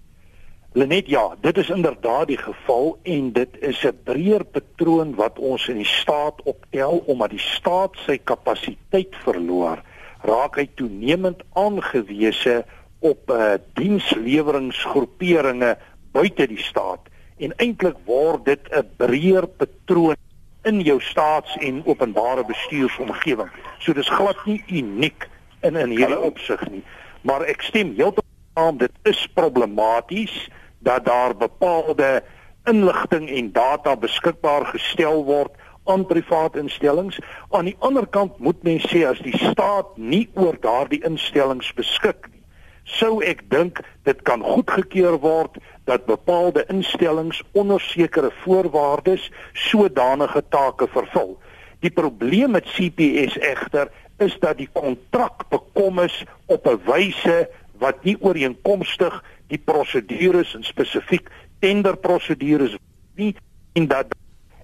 [0.74, 5.68] Lenet ja, dit is inderdaad die geval en dit is 'n breër patroon wat ons
[5.68, 9.82] in die staat optel omdat die staat sy kapasiteit verloor,
[10.22, 12.66] raak hy toenemend aangewese
[13.00, 15.78] op uh, diensleweringsgroeperinge
[16.12, 17.00] buite die staat
[17.38, 20.16] en eintlik word dit 'n breër patroon
[20.64, 23.50] in jou staats- en openbare bestuursomgewing.
[23.80, 25.30] So dis glad nie uniek
[25.62, 26.84] in in hierdie opsig nie.
[27.22, 30.50] Maar ek stem heeltemal saam dit is problematies
[30.84, 32.24] dat daar bepaalde
[32.64, 35.52] inligting en data beskikbaar gestel word
[35.84, 37.20] aan private instellings.
[37.50, 42.30] Aan die ander kant moet mens sê as die staat nie oor daardie instellings beskik
[42.32, 42.44] nie,
[42.84, 50.88] sou ek dink dit kan goedgekeur word dat bepaalde instellings onder sekere voorwaardes sodanige take
[50.92, 51.36] vervul.
[51.84, 53.92] Die probleem met CPS egter
[54.24, 60.64] is dat die kontrak bekom is op 'n wyse wat nie ooreenkomstig die prosedures en
[60.64, 61.30] spesifiek
[61.64, 62.78] tenderprosedures
[63.20, 63.34] nie
[63.74, 64.14] en dat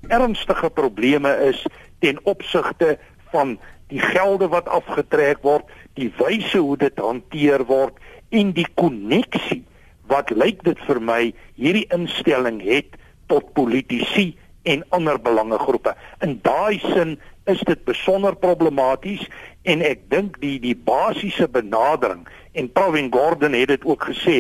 [0.08, 1.65] ernstige probleme is
[2.00, 2.98] ten opsigte
[3.32, 3.58] van
[3.89, 5.65] die gelde wat afgetrek word,
[5.98, 7.98] die wyse hoe dit hanteer word
[8.30, 9.63] en die koneksie
[10.10, 11.22] wat lyk dit vir my
[11.58, 12.98] hierdie instelling het
[13.30, 14.32] tot politici
[14.70, 15.94] en ander belangegroepe.
[16.26, 17.18] In daai sin
[17.50, 19.26] is dit besonder problematies
[19.70, 22.26] en ek dink die die basiese benadering
[22.58, 24.38] en Provin Gordon het dit ook gesê,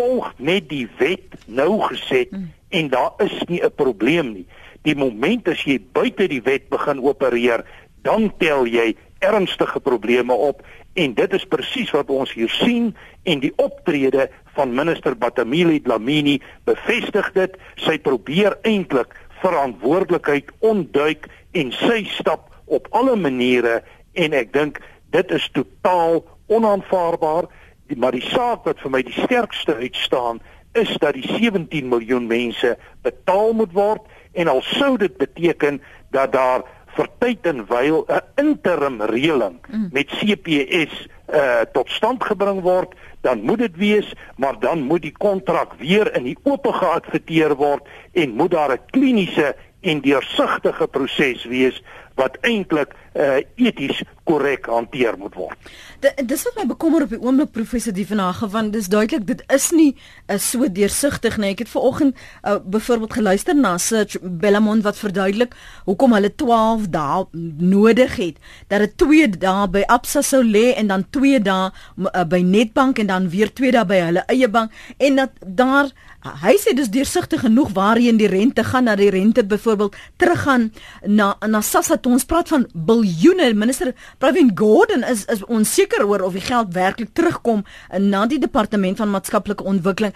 [0.00, 2.48] volg net die wet nou geset hmm.
[2.80, 4.46] en daar is nie 'n probleem nie.
[4.82, 7.64] Die oomblik as jy buite die wet begin opereer,
[8.02, 10.62] dan tel jy ernstige probleme op
[10.94, 16.40] en dit is presies wat ons hier sien en die optrede van minister Batamili Dlamini
[16.64, 23.82] bevestig dit sy probeer eintlik verantwoordelikheid ontduik en sy stap op alle maniere
[24.12, 24.80] en ek dink
[25.12, 27.50] dit is totaal onaanvaarbaar
[27.96, 30.40] maar die saak wat vir my die sterkste uitstaan
[30.72, 36.32] is dat die 17 miljoen mense betaal moet word en al sou dit beteken dat
[36.32, 36.62] daar
[36.96, 39.88] vir tyd en wyl 'n interim reëling mm.
[39.92, 45.14] met CPS uh tot stand gebring word, dan moet dit wees, maar dan moet die
[45.14, 51.44] kontrak weer in die oop geadverteer word en moet daar 'n kliniese en deursigtige proses
[51.44, 51.82] wees
[52.18, 55.70] wat eintlik uh, eties korrek hanteer moet word.
[56.00, 59.42] Dis wat my bekommer op die oomblik professor Die van Hagen want dis duidelik dit
[59.52, 61.52] is nie uh, so deursigtig nie.
[61.54, 65.56] Ek het vanoggend uh, byvoorbeeld geluister na Search Bellamont wat verduidelik
[65.88, 67.24] hoekom hulle 12 dae
[67.58, 68.38] nodig het.
[68.72, 73.02] Dat dit 2 dae by Absa sou lê en dan 2 dae uh, by Netbank
[73.02, 75.90] en dan weer 2 dae by hulle eie bank en dat daar
[76.20, 80.68] hy sê dis deursigtig genoeg waarheen die rente gaan na die rente byvoorbeeld teruggaan
[81.06, 86.24] na na Sassa toe ons praat van biljoene minister Pravin Gordhan is is onseker oor
[86.26, 87.64] of die geld werklik terugkom
[87.98, 90.14] na die departement van maatskaplike ontwikkeling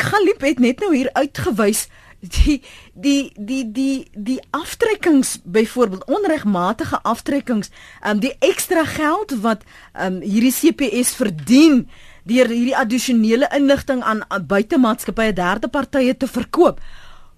[0.00, 1.86] Galip het net nou hier uitgewys
[2.20, 2.62] die
[2.94, 7.70] die die die die aftrekkings byvoorbeeld onregmatige aftrekkings
[8.06, 11.84] um, die ekstra geld wat um, hierdie CPS verdien
[12.24, 16.80] deur hierdie addisionele inligting aan buitemaatskappye derde partye te verkoop.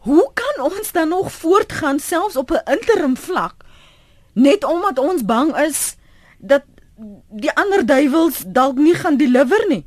[0.09, 3.55] Hoe kan ons dan nog voortgaan selfs op 'n interim vlak
[4.33, 5.97] net omdat ons bang is
[6.39, 6.65] dat
[7.29, 9.87] die ander duiwels dalk nie gaan deliver nie?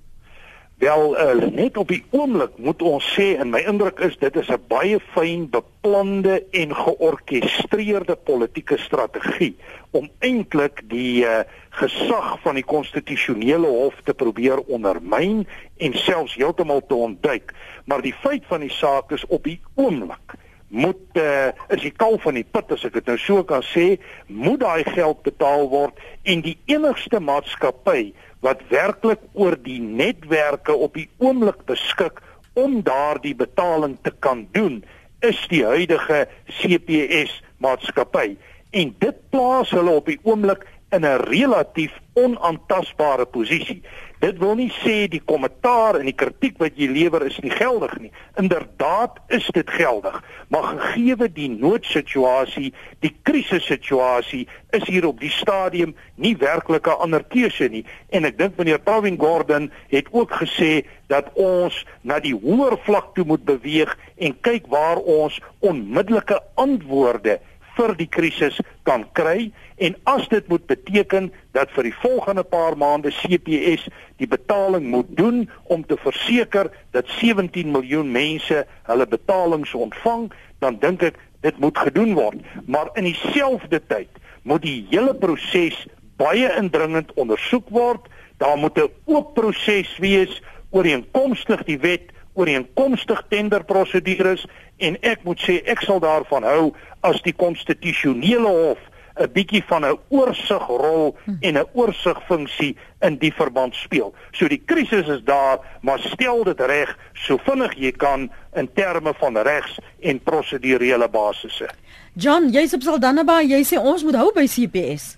[0.82, 4.48] Wel uh, net op die oomblik moet ons sê en my indruk is dit is
[4.50, 9.54] 'n baie fyn beplande en georkestreerde politieke strategie
[9.92, 15.46] om eintlik die uh, gesag van die konstitusionele hof te probeer ondermyn
[15.78, 17.54] en selfs heeltemal te ontduik.
[17.86, 20.34] Maar die feit van die saak is op die oomblik
[20.72, 24.00] moet uh, is die kal van die put as ek dit nou so kan sê,
[24.28, 30.98] moet daai geld betaal word en die enigste maatskappy wat werklik oor die netwerke op
[30.98, 32.22] die oomblik beskik
[32.54, 34.82] om daardie betaling te kan doen
[35.22, 38.36] is die huidige CPS maatskappy.
[38.72, 43.82] En dit plaas hulle op die oomblik in 'n relatief onaantastbare posisie.
[44.20, 47.94] Dit wil nie sê die kommentaar en die kritiek wat jy lewer is nie geldig
[48.04, 48.12] nie.
[48.38, 55.96] Inderdaad is dit geldig, maar gegee die noodsituasie, die krisissituasie, is hier op die stadium
[56.16, 57.86] nie werklik 'n ander keuse nie.
[58.10, 63.16] En ek dink meneer Pravin Gordhan het ook gesê dat ons na die hoër vlak
[63.16, 67.40] toe moet beweeg en kyk waar ons onmiddellike antwoorde
[67.78, 69.52] vir die krisis kan kry
[69.82, 73.88] en as dit moet beteken dat vir die volgende paar maande CPS
[74.22, 80.30] die betaling moet doen om te verseker dat 17 miljoen mense hulle betalings ontvang
[80.62, 82.38] dan dink ek dit moet gedoen word.
[82.70, 84.10] Maar in dieselfde tyd
[84.46, 85.88] moet die hele proses
[86.22, 88.06] baie indringend ondersoek word.
[88.38, 94.46] Daar moet 'n oop proses wees ooreenkomstig die wet ooreenkomstig tenderprosedures
[94.78, 96.72] en ek moet sê ek sal daarvan hou
[97.06, 98.80] as die konstitusionele hof
[99.20, 104.14] 'n bietjie van 'n oorsigrol en 'n oorsigfunksie in die verband speel.
[104.32, 109.14] So die krisis is daar, maar stel dit reg so vinnig jy kan in terme
[109.14, 111.70] van regs en prosedurele basisse.
[112.14, 115.18] John, jy's op Saldanaba, jy sê ons moet hou by CPS.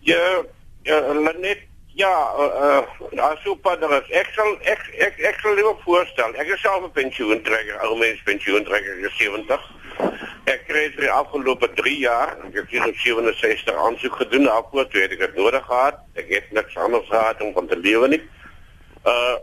[0.00, 0.42] Ja,
[0.82, 2.82] ja, net ja, uh
[3.12, 4.10] uh super daar is.
[4.10, 6.34] Ek sal ek ek ek sal liever voorstel.
[6.34, 9.60] Ek is self 'n pensioentrekker, ou mens pensioentrekker, ek is 70.
[10.44, 15.02] Ek kry vir die afgelope 3 jaar, ek het hier 67 aansoek gedoen, daarvoor toe
[15.02, 16.00] het ek dit nodig gehad.
[16.14, 18.22] Ek het niks anders gehad om van te lewe nie.
[19.04, 19.36] Uh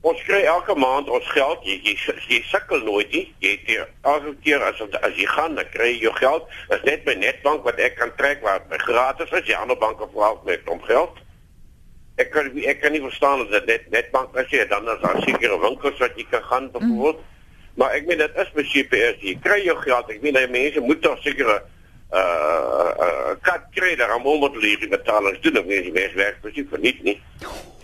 [0.00, 1.64] ons kry elke maand ons geld.
[1.66, 1.94] Jy jy,
[2.28, 3.34] jy sukkel nooit nie.
[3.42, 6.46] Jy het elke keer as as jy gaan, dan kry jy jou geld.
[6.68, 9.44] Dit is net by Netbank wat ek kan trek waar my gratis is.
[9.50, 11.18] Die ander banke vra met om geld.
[12.18, 15.58] Ek kan ek kan nie verstaan dat dit Netbank as jy dan as daar sekere
[15.62, 17.20] winkels wat jy kan gaan byvoorbeeld.
[17.22, 17.36] Mm.
[17.78, 19.20] Maar ek meen dit is by CPS.
[19.22, 20.10] Jy kry jou geld.
[20.10, 21.60] Ek meen die mense moet tog sekere
[22.08, 25.60] uh uh kat kry daar om om te leer betalings doen.
[25.60, 27.18] Ek meen die mense werk presies vir niks nie.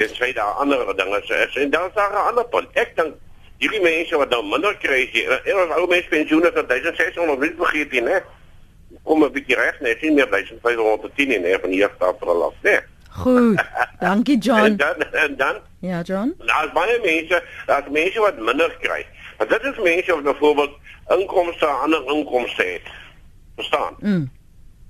[0.01, 1.45] Dit sê daar ander dinge sê.
[1.63, 2.69] En dan is daar 'n ander punt.
[2.75, 3.15] Ek dink
[3.63, 5.05] hierdie mense wat dan minder kry,
[5.45, 8.23] en ons ou mense pensioene van 1600 wil vergeet nie, né?
[9.05, 12.55] Kom 'n bietjie reg, net sien meer 1510 en nee, van hier af al af,
[12.63, 12.83] né?
[13.15, 13.65] Goed.
[14.01, 14.65] Dankie John.
[14.65, 16.35] en dan en dan Ja, John.
[16.47, 19.07] As baie mense, as mense wat minder kry,
[19.37, 22.83] Want dit is mense wat byvoorbeeld inkomste aan ander inkomste het.
[23.57, 23.97] Verstaan?
[23.99, 24.33] Mm.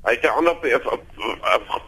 [0.03, 0.57] Hy het 'n ander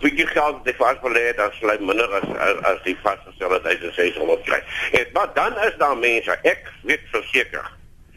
[0.01, 2.29] bietjie geld wat hy vasgelê het as hy minder as
[2.63, 4.63] as die vasgestelde 1600 kry.
[4.93, 7.71] En maar dan is daar mense, ek weet verseker.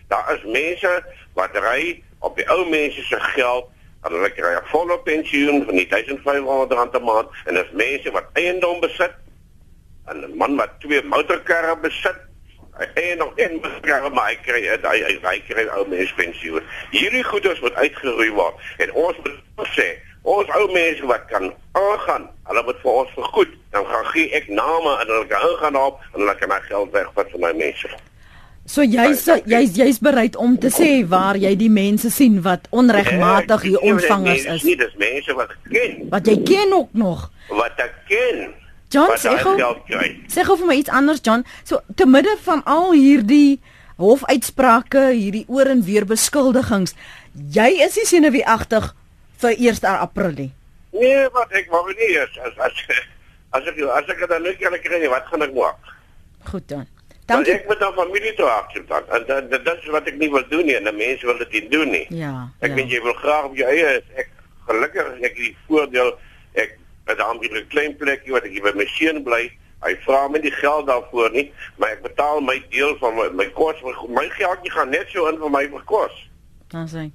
[0.07, 1.03] Daar is mense
[1.33, 3.65] wat ry op die ou mense se geld
[4.07, 8.27] hulle kry 'n volle pensioen van die 1500 rand 'n maand en dis mense wat
[8.33, 9.13] eiendom besit.
[10.07, 12.19] 'n Man wat twee motorkarre besit
[12.93, 16.63] en nog een beskerm maar ek kry hy hy hy kry ou mens pensioen.
[16.91, 19.89] Hierdie goeders moet uitgeroei word en ons moet sê
[20.21, 23.51] ons ou mense wat kan aangaan, hulle moet vir ons vergoed.
[23.71, 26.91] Dan gaan gee ek name en hulle kan aangaan op en hulle kan my geld
[26.91, 27.91] wegvat van my mense.
[28.69, 33.63] So jy's jy's jy's bereid om te sê waar jy die mense sien wat onregmatig
[33.65, 34.65] hier ontvangers is.
[34.67, 36.03] Nee, dis mense wat ken.
[36.11, 37.23] Wat jy ken ook nog.
[37.49, 38.51] Wat ek ken.
[38.93, 39.55] John sê gou.
[40.29, 41.47] Sê gou vir my iets anders John.
[41.65, 43.57] So te midde van al hierdie
[43.97, 46.93] hofuitsprake, hierdie oor en weer beskuldigings,
[47.33, 48.93] jy is nie senuweeagtig
[49.41, 50.51] vir 1 April nie.
[50.93, 52.85] Nee, wat ek wou nie as as as
[53.57, 55.93] as ek as ek dan net kan kry, wat gaan ek maak?
[56.53, 56.87] Goed dan.
[57.29, 57.53] Dankie.
[57.53, 58.49] Ek moet dan familie toe.
[59.13, 61.51] En dan dit is wat ek nie wil doen nie en die mense wil dit
[61.57, 62.05] nie doen nie.
[62.09, 62.33] Ja.
[62.59, 62.75] Ek ja.
[62.79, 64.31] weet jy wil graag op jou eie ek
[64.69, 66.09] gelukkig ek het die voordeel
[66.57, 66.73] ek
[67.09, 69.51] het dan 'n klein plekjie wat ek by my seun bly.
[69.85, 73.47] Hy vra my nie geld daarvoor nie, maar ek betaal my deel van my, my
[73.55, 73.77] kos.
[73.85, 76.15] My, my geldjie gaan net so in vir my vir kos.
[76.67, 77.05] Dan sê.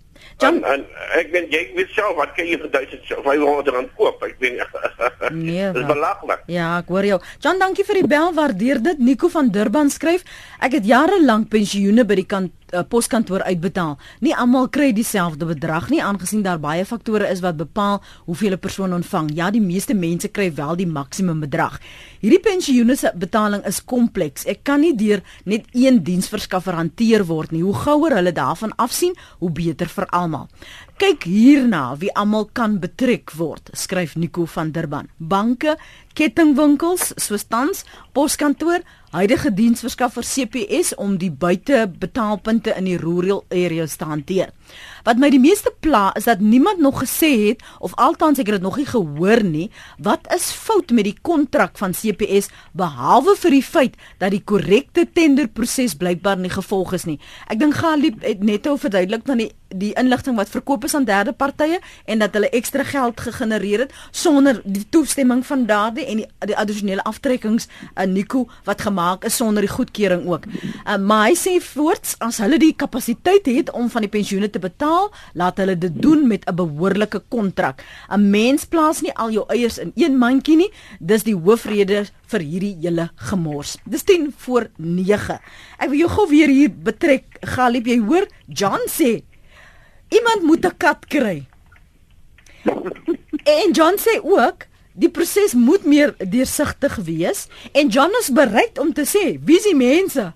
[0.43, 0.85] John, en, en
[1.19, 4.23] ek weet jy weet self wat kan jy vir 1500 rand koop?
[4.27, 4.63] Ek weet
[5.35, 5.71] Nee.
[5.73, 6.43] Dis belaglik.
[6.51, 7.21] Ja, ek hoor jou.
[7.43, 8.33] John, dankie vir die bel.
[8.37, 8.99] Waardeer dit.
[8.99, 10.25] Nico van Durban skryf:
[10.61, 13.97] Ek het jare lank pensioene by die kant uh, poskantoor uitbetaal.
[14.25, 18.61] Nie almal kry dieselfde bedrag nie, aangesien daar baie faktore is wat bepaal hoeveel 'n
[18.61, 19.31] persoon ontvang.
[19.35, 21.81] Ja, die meeste mense kry wel die maksimum bedrag.
[22.25, 24.47] Hierdie pensioene se betaling is kompleks.
[24.49, 27.61] Ek kan nie deur net een diensverskaffer hanteer word nie.
[27.61, 29.13] Hoe gouer hulle daarvan afsien,
[29.43, 30.47] hoe beter vir almal.
[30.97, 35.11] Kyk hierna wie almal kan betrek word, skryf Nico van Durban.
[35.19, 35.77] Banke,
[36.17, 37.85] kettingwinkels soos tans,
[38.17, 38.81] poskantoor,
[39.13, 44.57] huidige diensverskaffer CPS om die buitebetaalpunte in die rural areas te hanteer.
[45.05, 48.57] Wat my die meeste pla is dat niemand nog gesê het of althans ek het
[48.57, 49.67] dit nog nie gehoor nie,
[50.01, 55.05] wat is fout met die kontrak van CPS behalwe vir die feit dat die korrekte
[55.05, 57.19] tenderproses blykbaar nie gevolg is nie.
[57.53, 61.07] Ek dink Galip het net ou verduidelik van die die inligting wat verkoop is aan
[61.09, 66.23] derde partye en dat hulle ekstra geld gegenereer het sonder die toestemming van daardie en
[66.23, 67.69] die, die addisionele aftrekkings
[68.01, 70.47] in Nico wat gemaak is sonder die goedkeuring ook.
[70.47, 74.63] Uh, maar hy sê voorts as hulle die kapasiteit het om van die pensioene te
[74.63, 77.83] betaal, laat hulle dit doen met 'n behoorlike kontrak.
[78.11, 80.73] 'n Mens plaas nie al jou eiers in een mandjie nie.
[81.01, 83.77] Dis die hoofrede vir hierdie hele gemors.
[83.85, 85.39] Dis 10 voor 9.
[85.79, 87.25] Ek wil jou gou weer hier betrek.
[87.41, 89.23] Galip, jy hoor John sê
[90.15, 91.47] iemand moet 'n kat kry.
[93.59, 98.93] en John sê ook Die proses moet meer deursigtig wees en John is bereid om
[98.95, 100.29] te sê wie is die mense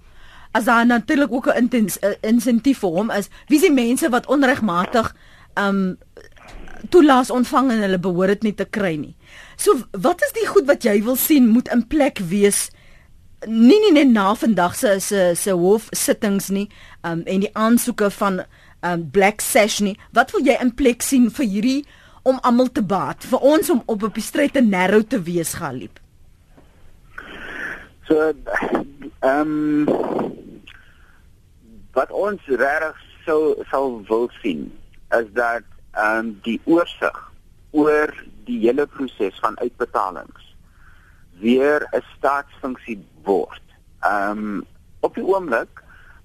[0.51, 5.15] as daar natuurlik ook 'n intens insentief vir hom is wie se mense wat onregmatig
[5.55, 5.99] um
[6.89, 9.17] toelaas ontvang en hulle behoort dit nie te kry nie.
[9.57, 12.71] So wat is die goed wat jy wil sien moet in plek wees
[13.47, 16.69] nie nie net na vandag se se se hof sittings nie
[17.03, 18.43] um en die aansoeke van
[18.83, 19.97] um Black Sash nie.
[20.13, 21.81] Wat wil jy in plek sien vir hierdie
[22.23, 25.55] om almal te baat vir ons om op op die stryd te narrow te wees
[25.59, 25.99] galiep?
[28.09, 28.33] So
[29.21, 29.89] ehm um,
[31.93, 34.69] wat ons regtig sou sal wil sien
[35.19, 37.19] is dat ehm um, die oorsig
[37.71, 38.15] oor
[38.49, 40.45] die hele proses van uitbetalings
[41.41, 43.65] weer 'n staatsfunksie word.
[44.01, 44.67] Ehm um,
[45.01, 45.83] op die oomblik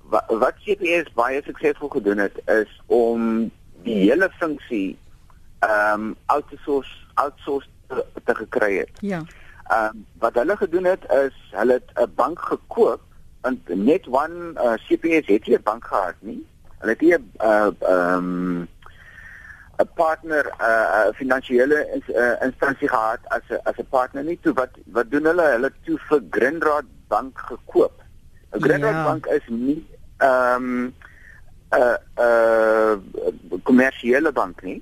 [0.09, 3.51] wat, wat CPS baie suksesvol gedoen het is om
[3.83, 4.97] die hele funksie
[5.63, 8.91] ehm um, outsource outsource te, te gekry het.
[8.99, 9.21] Ja.
[9.67, 13.01] Ehm um, wat hulle gedoen het is hulle het 'n bank gekoop
[13.41, 16.47] en net one uh, CPS het hier bank gehad nie.
[16.79, 18.67] Hulle het hier 'n uh, ehm um,
[19.77, 24.39] 'n partner 'n uh, finansiële ins, uh, instansie gehad as 'n as 'n partner nie.
[24.41, 25.47] Toe wat wat doen hulle?
[25.55, 28.03] Hulle toe vir Grindrod Bank gekoop.
[28.51, 29.03] 'n Grindrod ja.
[29.03, 29.87] Bank is nie
[30.23, 30.93] ehm um,
[31.73, 33.01] 'n uh, 'n
[33.51, 34.79] uh, kommersiële bank nie.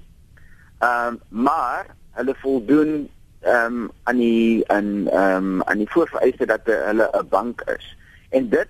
[0.79, 6.45] Ehm um, maar hulle voldoen ehm um, aan die aan ehm um, aan die voorvereiste
[6.45, 7.97] dat hulle 'n bank is.
[8.29, 8.67] En dit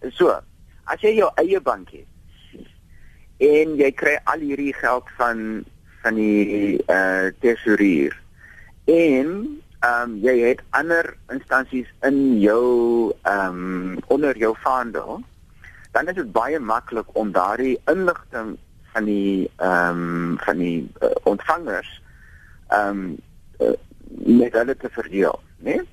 [0.00, 0.38] is so,
[0.84, 2.08] as jy jou eie bank het
[3.40, 5.64] en jy kry al hierdie geld van
[6.02, 8.16] van die eh uh, tesourier
[8.84, 9.28] en
[9.80, 15.22] ehm um, jy het ander instansies in jou ehm um, onder jou vaandel,
[15.90, 18.56] dan is dit baie maklik om daardie inligting
[18.92, 22.02] van die ehm um, van die uh, ontvangers
[22.68, 23.16] ehm um,
[23.60, 23.76] uh,
[24.10, 25.74] met hulle te verdeel, né?
[25.74, 25.88] Nee?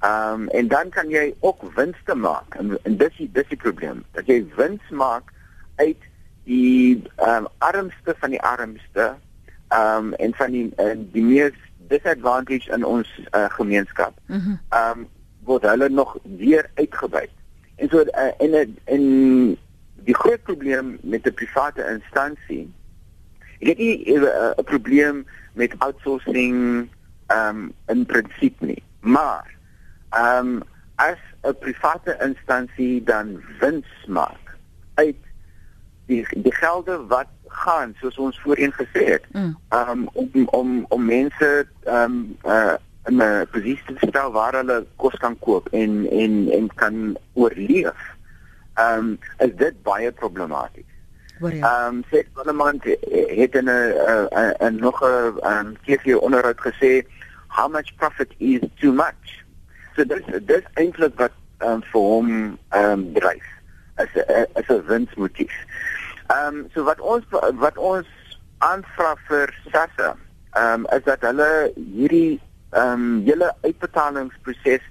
[0.00, 2.54] Ehm um, en dan kan jy ook winste maak.
[2.54, 4.04] En, en dis die dis die probleem.
[4.12, 5.32] Dat jy wins maak
[5.76, 6.08] uit
[6.44, 9.14] die ehm um, armste van die armste
[9.68, 14.14] ehm um, en van die uh, die mees disadvantaged in ons uh, gemeenskap.
[14.26, 14.56] Mhm.
[14.68, 15.08] Ehm mm um,
[15.44, 17.30] word hulle nog weer uitgebuit.
[17.80, 19.04] En so uh, en en
[20.04, 22.68] die groot probleem met 'n private instansie
[23.60, 26.88] ek het nie 'n uh, probleem met outsourcing
[27.26, 28.82] ehm um, in prinsip nie.
[29.00, 29.56] Maar
[30.10, 30.62] ehm um,
[30.94, 34.56] as 'n private instansie dan wins maak
[34.94, 35.16] uit
[36.06, 39.56] die die gelde wat gaan soos ons voorheen gesê het mm.
[39.68, 42.74] um, om om om mense um uh,
[43.08, 48.00] in 'n posisie te stel waar hulle kos kan koop en en en kan oorleef.
[48.74, 50.90] Ehm um, is dit baie problematies.
[51.40, 54.28] Ehm um, sê Parlement het in 'n
[54.60, 57.06] 'n nog 'n um, TV onderhoud gesê
[57.48, 59.44] how much profit is too much.
[59.96, 63.46] So dis dis eintlik wat um, vir hom ehm um, dryf
[63.94, 65.54] as 'n as 'n winsmotief.
[66.28, 67.24] Ehm um, so wat ons
[67.54, 68.06] wat ons
[68.58, 70.16] aanvra vir SASSA
[70.52, 72.40] ehm um, is dat hulle hierdie
[72.70, 74.82] ehm um, hele uitbetalingsproses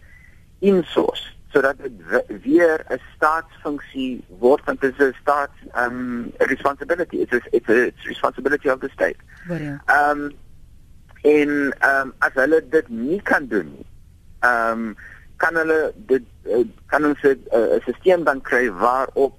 [0.60, 7.18] insource sodat dit weer 'n staatsfunksie word want dit is 'n staats ehm um, responsibility.
[7.18, 9.20] It's a, it's a it's responsibility of the state.
[9.86, 10.32] Ehm um,
[11.22, 13.86] en ehm um, as hulle dit nie kan doen
[14.40, 14.96] ehm um,
[15.38, 19.34] kan hulle dit uh, kan ons 'n uh, stelsel dan kry waarop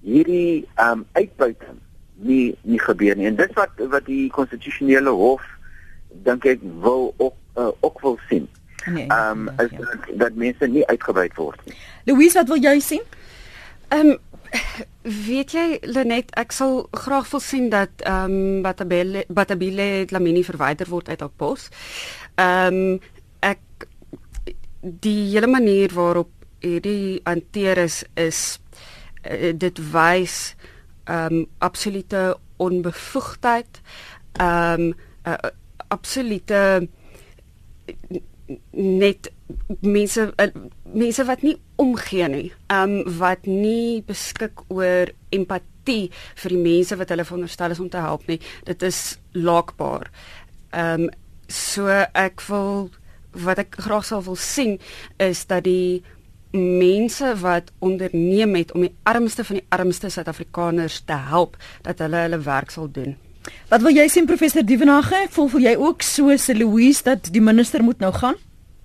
[0.00, 1.78] hierdie ehm um, uitbuiting
[2.14, 3.26] nie nie gebeur nie.
[3.26, 5.42] En dit wat wat die konstitusionele hof
[6.08, 8.48] dink ek wil ook uh, ook wil sien.
[8.86, 9.78] Nee, ehm um, is ja.
[9.78, 11.76] dat, dat mense nie uitgebuit word nie.
[12.04, 13.02] Louise, wat wil jy sien?
[13.88, 14.18] Ehm um,
[15.26, 20.90] weet jy Lenet, ek sal graag wil sien dat ehm um, Batabile Batabile Lamini verwyder
[20.90, 21.68] word uit haar pos.
[22.34, 23.00] Ehm um,
[23.42, 23.86] ek
[24.82, 26.30] die hele manier waarop
[26.62, 28.58] hierdie hanteer is is
[29.24, 30.54] uh, dit wys
[31.04, 33.80] ehm um, absolute onbevoegdheid.
[34.38, 34.94] Ehm um,
[35.26, 35.50] uh,
[35.88, 36.88] absolute
[38.70, 39.30] net
[39.80, 40.46] mense uh,
[40.92, 42.46] mense wat nie omgee nie.
[42.68, 46.10] Ehm um, wat nie beskik oor empatie
[46.42, 48.40] vir die mense wat hulle veronderstel is om te help nie.
[48.68, 50.10] Dit is laakbaar.
[50.70, 51.10] Ehm um,
[51.52, 52.88] so ek wil
[53.44, 54.78] wat ek graag sou wil sien
[55.20, 56.02] is dat die
[56.52, 62.24] mense wat onderneem het om die armste van die armste Suid-Afrikaners te help dat hulle
[62.26, 63.16] hulle werk sal doen.
[63.68, 65.14] Wat wil jy sien professor Dievenage?
[65.24, 68.38] Ek voel vir jy ook so se Louise dat die minister moet nou gaan?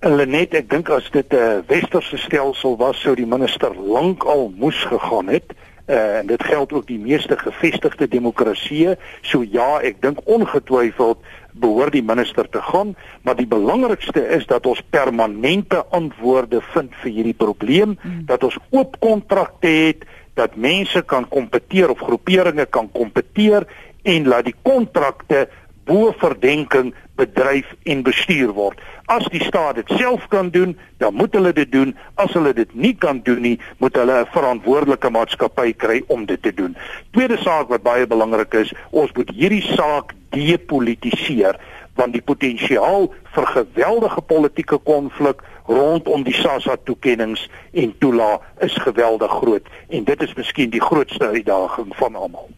[0.05, 5.27] Lenet, ek dink as dit 'n westerse stelsel was, sou die minister lankal moes gegaan
[5.27, 5.53] het.
[5.87, 8.97] Uh, en dit geld ook die meeste gevestigde demokratieë.
[9.21, 11.17] So ja, ek dink ongetwyfeld
[11.53, 17.11] behoort die minister te gaan, maar die belangrikste is dat ons permanente antwoorde vind vir
[17.11, 18.25] hierdie probleem, mm.
[18.25, 20.03] dat ons oop kontrakte het,
[20.33, 23.65] dat mense kan kompeteer of groeperinge kan kompeteer
[24.07, 25.47] en laat die kontrakte
[25.87, 28.79] bo verdenking bedryf en bestuur word.
[29.07, 31.93] As die staat dit self kan doen, dan moet hulle dit doen.
[32.19, 36.41] As hulle dit nie kan doen nie, moet hulle 'n verantwoordelike maatskappy kry om dit
[36.41, 36.75] te doen.
[37.11, 41.55] Tweede saak wat baie belangrik is, ons moet hierdie saak depolitiseer
[41.97, 49.31] want die potensiaal vir geweldige politieke konflik rondom die SASSA toekenninge en toela is geweldig
[49.31, 52.49] groot en dit is miskien die grootste uitdaging van almal.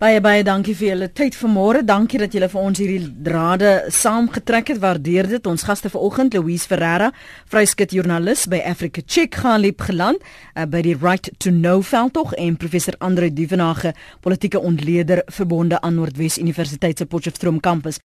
[0.00, 1.82] Baie baie dankie vir julle tyd vanmôre.
[1.84, 4.78] Dankie dat julle vir ons hierdie drade saamgetrek het.
[4.80, 5.48] Waardeer dit.
[5.50, 7.10] Ons gaste vanoggend, Louise Ferreira,
[7.52, 12.32] vryskut joernalis by Africa Check gaan liep geland uh, by die Right to Know veldtog
[12.40, 13.92] en professor Andre Duvenage,
[14.24, 17.98] politieke ontleder verbonde aan Noordwes Universiteit se Potchefstroom kampus.